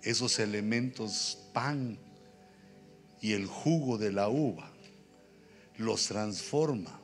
[0.00, 1.98] esos elementos pan
[3.20, 4.72] y el jugo de la uva,
[5.76, 7.00] los transforma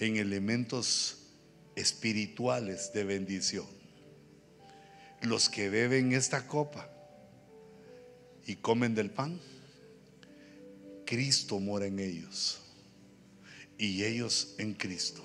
[0.00, 1.28] en elementos
[1.76, 3.66] espirituales de bendición.
[5.20, 6.90] Los que beben esta copa
[8.44, 9.40] y comen del pan,
[11.06, 12.58] Cristo mora en ellos.
[13.78, 15.22] y ellos en Cristo.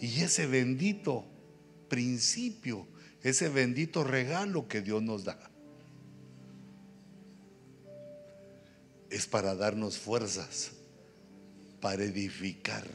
[0.00, 1.24] Y ese bendito
[1.88, 2.86] principio,
[3.22, 5.38] ese bendito regalo que Dios nos da,
[9.10, 10.72] es para darnos fuerzas,
[11.80, 12.86] para edificar,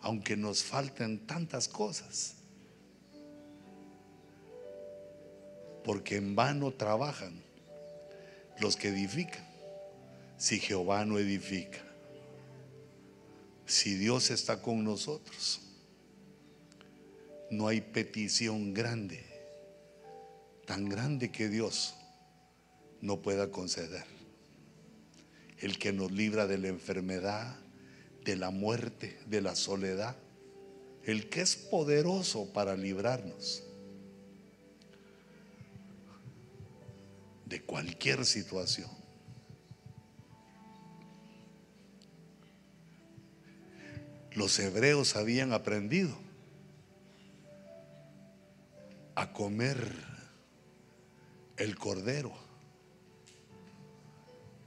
[0.00, 2.34] aunque nos falten tantas cosas.
[5.84, 7.32] Porque en vano trabajan
[8.60, 9.44] los que edifican,
[10.36, 11.80] si Jehová no edifica,
[13.66, 15.69] si Dios está con nosotros
[17.50, 19.24] no hay petición grande,
[20.66, 21.94] tan grande que Dios
[23.00, 24.04] no pueda conceder.
[25.58, 27.56] El que nos libra de la enfermedad,
[28.24, 30.16] de la muerte, de la soledad.
[31.04, 33.64] El que es poderoso para librarnos
[37.46, 38.88] de cualquier situación.
[44.32, 46.29] Los hebreos habían aprendido
[49.20, 49.78] a comer
[51.58, 52.32] el cordero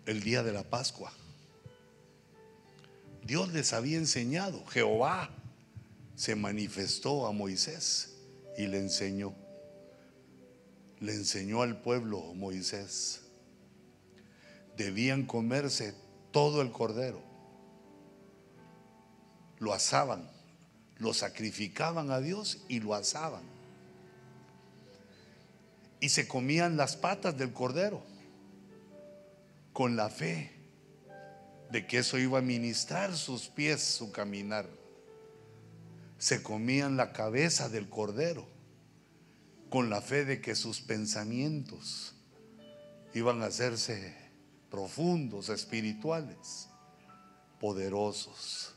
[0.06, 1.12] el día de la Pascua.
[3.24, 5.32] Dios les había enseñado, Jehová
[6.16, 8.16] se manifestó a Moisés
[8.56, 9.34] y le enseñó.
[11.00, 13.22] Le enseñó al pueblo Moisés.
[14.78, 15.96] Debían comerse
[16.30, 17.24] todo el cordero.
[19.58, 20.30] Lo asaban,
[21.00, 23.53] lo sacrificaban a Dios y lo asaban
[26.04, 28.04] y se comían las patas del cordero
[29.72, 30.52] con la fe
[31.72, 34.68] de que eso iba a ministrar sus pies, su caminar.
[36.18, 38.46] Se comían la cabeza del cordero
[39.70, 42.16] con la fe de que sus pensamientos
[43.14, 44.14] iban a hacerse
[44.70, 46.68] profundos, espirituales,
[47.62, 48.76] poderosos.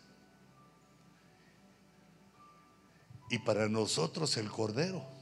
[3.30, 5.15] Y para nosotros el cordero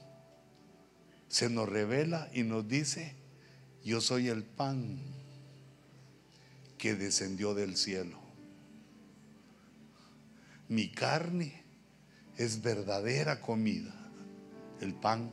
[1.35, 3.13] se nos revela y nos dice,
[3.83, 5.01] yo soy el pan
[6.79, 8.21] que descendió del cielo.
[10.69, 11.65] Mi carne
[12.37, 13.93] es verdadera comida,
[14.81, 15.33] el pan.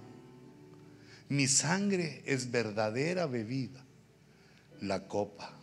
[1.29, 3.85] Mi sangre es verdadera bebida,
[4.79, 5.55] la copa.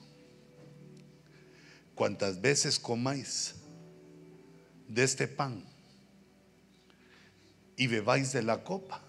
[1.97, 3.57] Cuantas veces comáis
[4.87, 5.65] de este pan
[7.77, 9.03] y bebáis de la copa,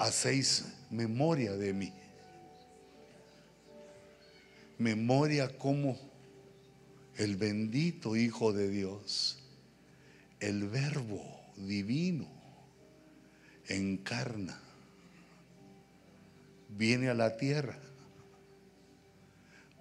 [0.00, 1.92] hacéis memoria de mí.
[4.78, 5.98] Memoria como
[7.16, 9.38] el bendito Hijo de Dios,
[10.40, 11.22] el Verbo
[11.54, 12.26] divino,
[13.68, 14.58] encarna,
[16.70, 17.78] viene a la tierra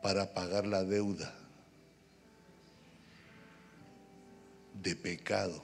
[0.04, 1.34] para pagar la deuda
[4.84, 5.64] de pecado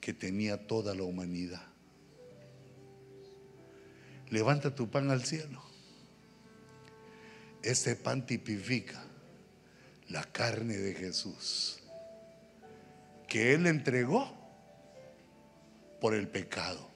[0.00, 1.73] que tenía toda la humanidad
[4.34, 5.62] levanta tu pan al cielo.
[7.62, 9.00] Este pan tipifica
[10.08, 11.78] la carne de Jesús,
[13.28, 14.36] que Él entregó
[16.00, 16.90] por el pecado.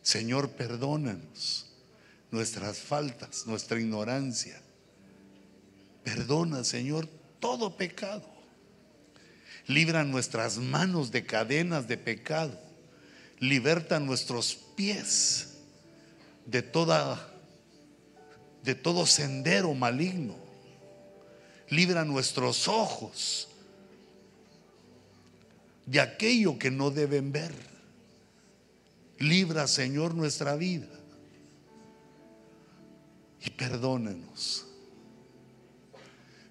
[0.00, 1.70] Señor, perdónanos
[2.30, 4.58] nuestras faltas, nuestra ignorancia.
[6.02, 7.06] Perdona, Señor,
[7.38, 8.26] todo pecado.
[9.66, 12.69] Libra nuestras manos de cadenas de pecado
[13.40, 15.54] liberta nuestros pies
[16.46, 17.26] de toda
[18.62, 20.36] de todo sendero maligno.
[21.70, 23.48] Libra nuestros ojos
[25.86, 27.54] de aquello que no deben ver.
[29.18, 30.88] Libra, Señor, nuestra vida.
[33.42, 34.66] Y perdónenos.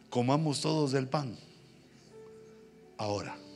[0.10, 1.38] Comamos todos del pan.
[2.98, 3.49] Ahora.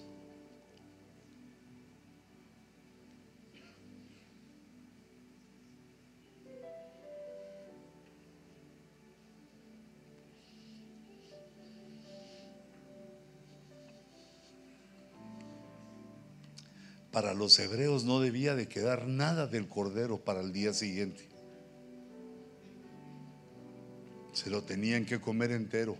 [17.13, 21.29] Para los hebreos no debía de quedar nada del cordero para el día siguiente.
[24.33, 25.95] Se lo tenían que comer entero.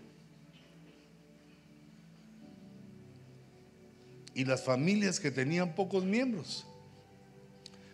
[4.34, 6.66] Y las familias que tenían pocos miembros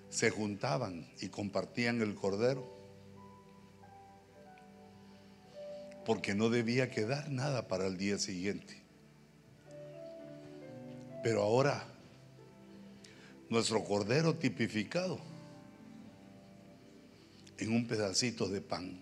[0.08, 2.74] se juntaban y compartían el cordero.
[6.06, 8.82] Porque no debía quedar nada para el día siguiente.
[11.22, 11.99] Pero ahora
[13.50, 15.18] nuestro cordero tipificado
[17.58, 18.98] en un pedacito de pan.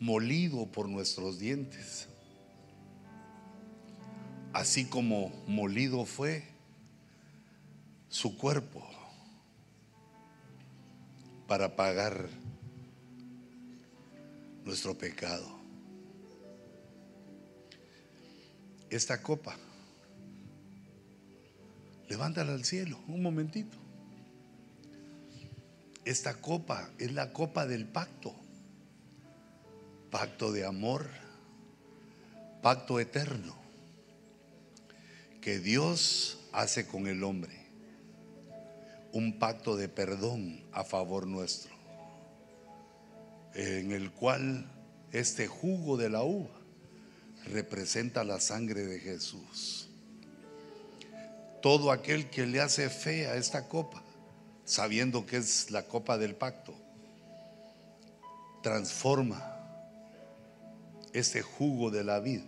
[0.00, 2.08] molido por nuestros dientes,
[4.52, 6.44] así como molido fue
[8.08, 8.86] su cuerpo
[11.46, 12.28] para pagar
[14.64, 15.58] nuestro pecado.
[18.90, 19.56] Esta copa,
[22.08, 23.78] levántala al cielo un momentito.
[26.04, 28.34] Esta copa es la copa del pacto,
[30.10, 31.08] pacto de amor,
[32.62, 33.64] pacto eterno
[35.40, 37.52] que Dios hace con el hombre,
[39.12, 41.74] un pacto de perdón a favor nuestro,
[43.54, 44.66] en el cual
[45.12, 46.48] este jugo de la uva
[47.44, 49.83] representa la sangre de Jesús.
[51.64, 54.02] Todo aquel que le hace fe a esta copa,
[54.66, 56.74] sabiendo que es la copa del pacto,
[58.62, 59.42] transforma
[61.14, 62.44] este jugo de la vida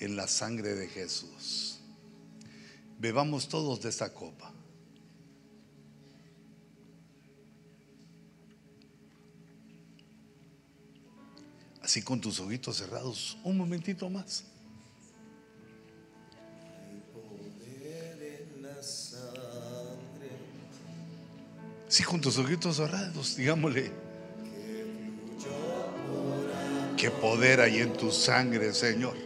[0.00, 1.78] en la sangre de Jesús.
[2.98, 4.52] Bebamos todos de esta copa.
[11.82, 14.42] Así con tus ojitos cerrados, un momentito más.
[21.96, 23.90] Si con tus ojitos cerrados, digámosle,
[26.94, 29.25] qué poder hay en tu sangre, Señor.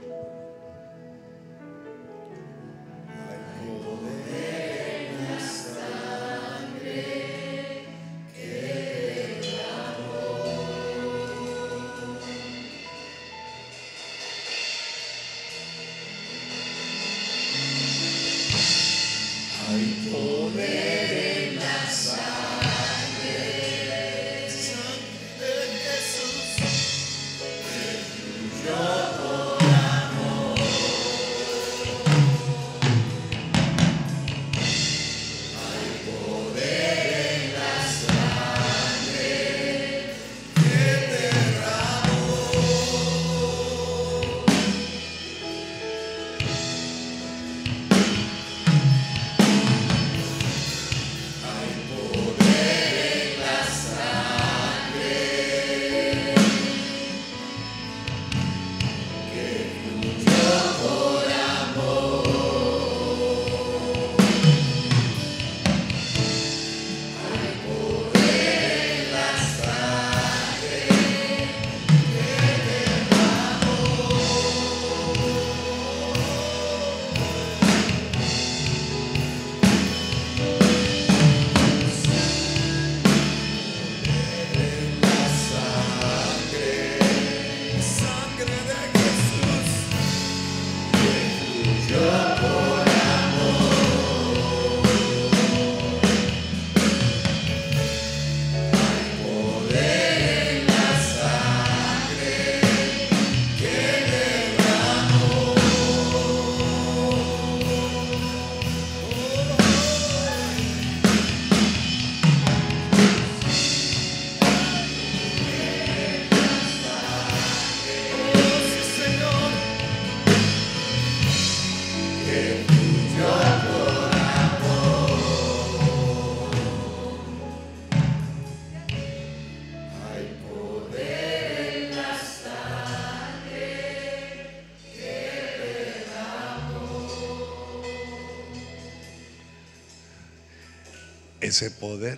[141.61, 142.17] Ese poder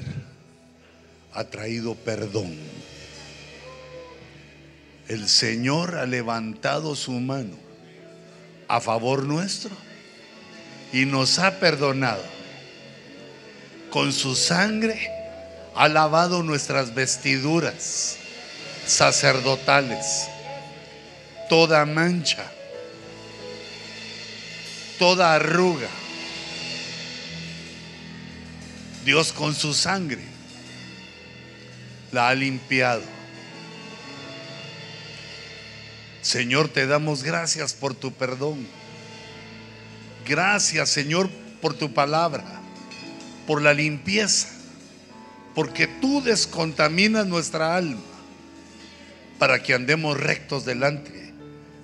[1.34, 2.56] ha traído perdón.
[5.08, 7.56] El Señor ha levantado su mano
[8.68, 9.72] a favor nuestro
[10.92, 12.22] y nos ha perdonado.
[13.90, 15.10] Con su sangre
[15.74, 18.18] ha lavado nuestras vestiduras
[18.86, 20.28] sacerdotales,
[21.48, 22.44] toda mancha,
[25.00, 25.88] toda arruga.
[29.04, 30.22] Dios con su sangre
[32.12, 33.02] la ha limpiado.
[36.20, 38.64] Señor, te damos gracias por tu perdón.
[40.24, 41.28] Gracias, Señor,
[41.60, 42.44] por tu palabra,
[43.44, 44.48] por la limpieza,
[45.54, 48.00] porque tú descontaminas nuestra alma
[49.40, 51.32] para que andemos rectos delante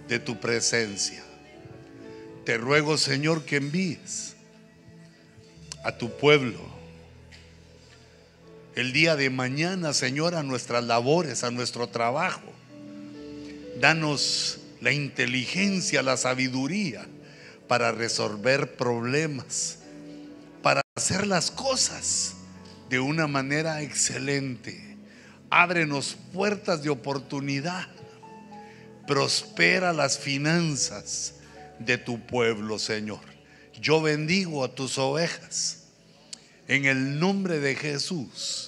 [0.07, 1.24] de tu presencia.
[2.45, 4.36] Te ruego, Señor, que envíes
[5.82, 6.78] a tu pueblo
[8.81, 12.53] el día de mañana, Señor, a nuestras labores, a nuestro trabajo,
[13.81, 17.07] Danos la inteligencia, la sabiduría
[17.69, 19.79] para resolver problemas,
[20.63, 22.35] para hacer las cosas
[22.89, 24.97] de una manera excelente.
[25.49, 27.87] Ábrenos puertas de oportunidad.
[29.07, 31.35] Prospera las finanzas
[31.79, 33.21] de tu pueblo, Señor.
[33.81, 35.85] Yo bendigo a tus ovejas
[36.67, 38.68] en el nombre de Jesús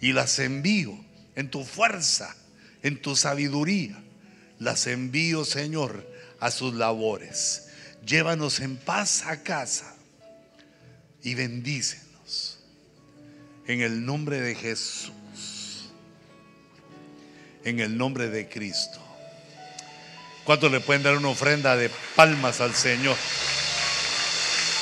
[0.00, 0.98] y las envío
[1.34, 2.34] en tu fuerza,
[2.82, 3.96] en tu sabiduría.
[4.58, 6.06] Las envío, Señor,
[6.40, 7.68] a sus labores.
[8.04, 9.94] Llévanos en paz a casa
[11.22, 12.58] y bendícenos
[13.66, 15.90] en el nombre de Jesús,
[17.64, 18.98] en el nombre de Cristo.
[20.44, 23.16] ¿Cuántos le pueden dar una ofrenda de palmas al Señor?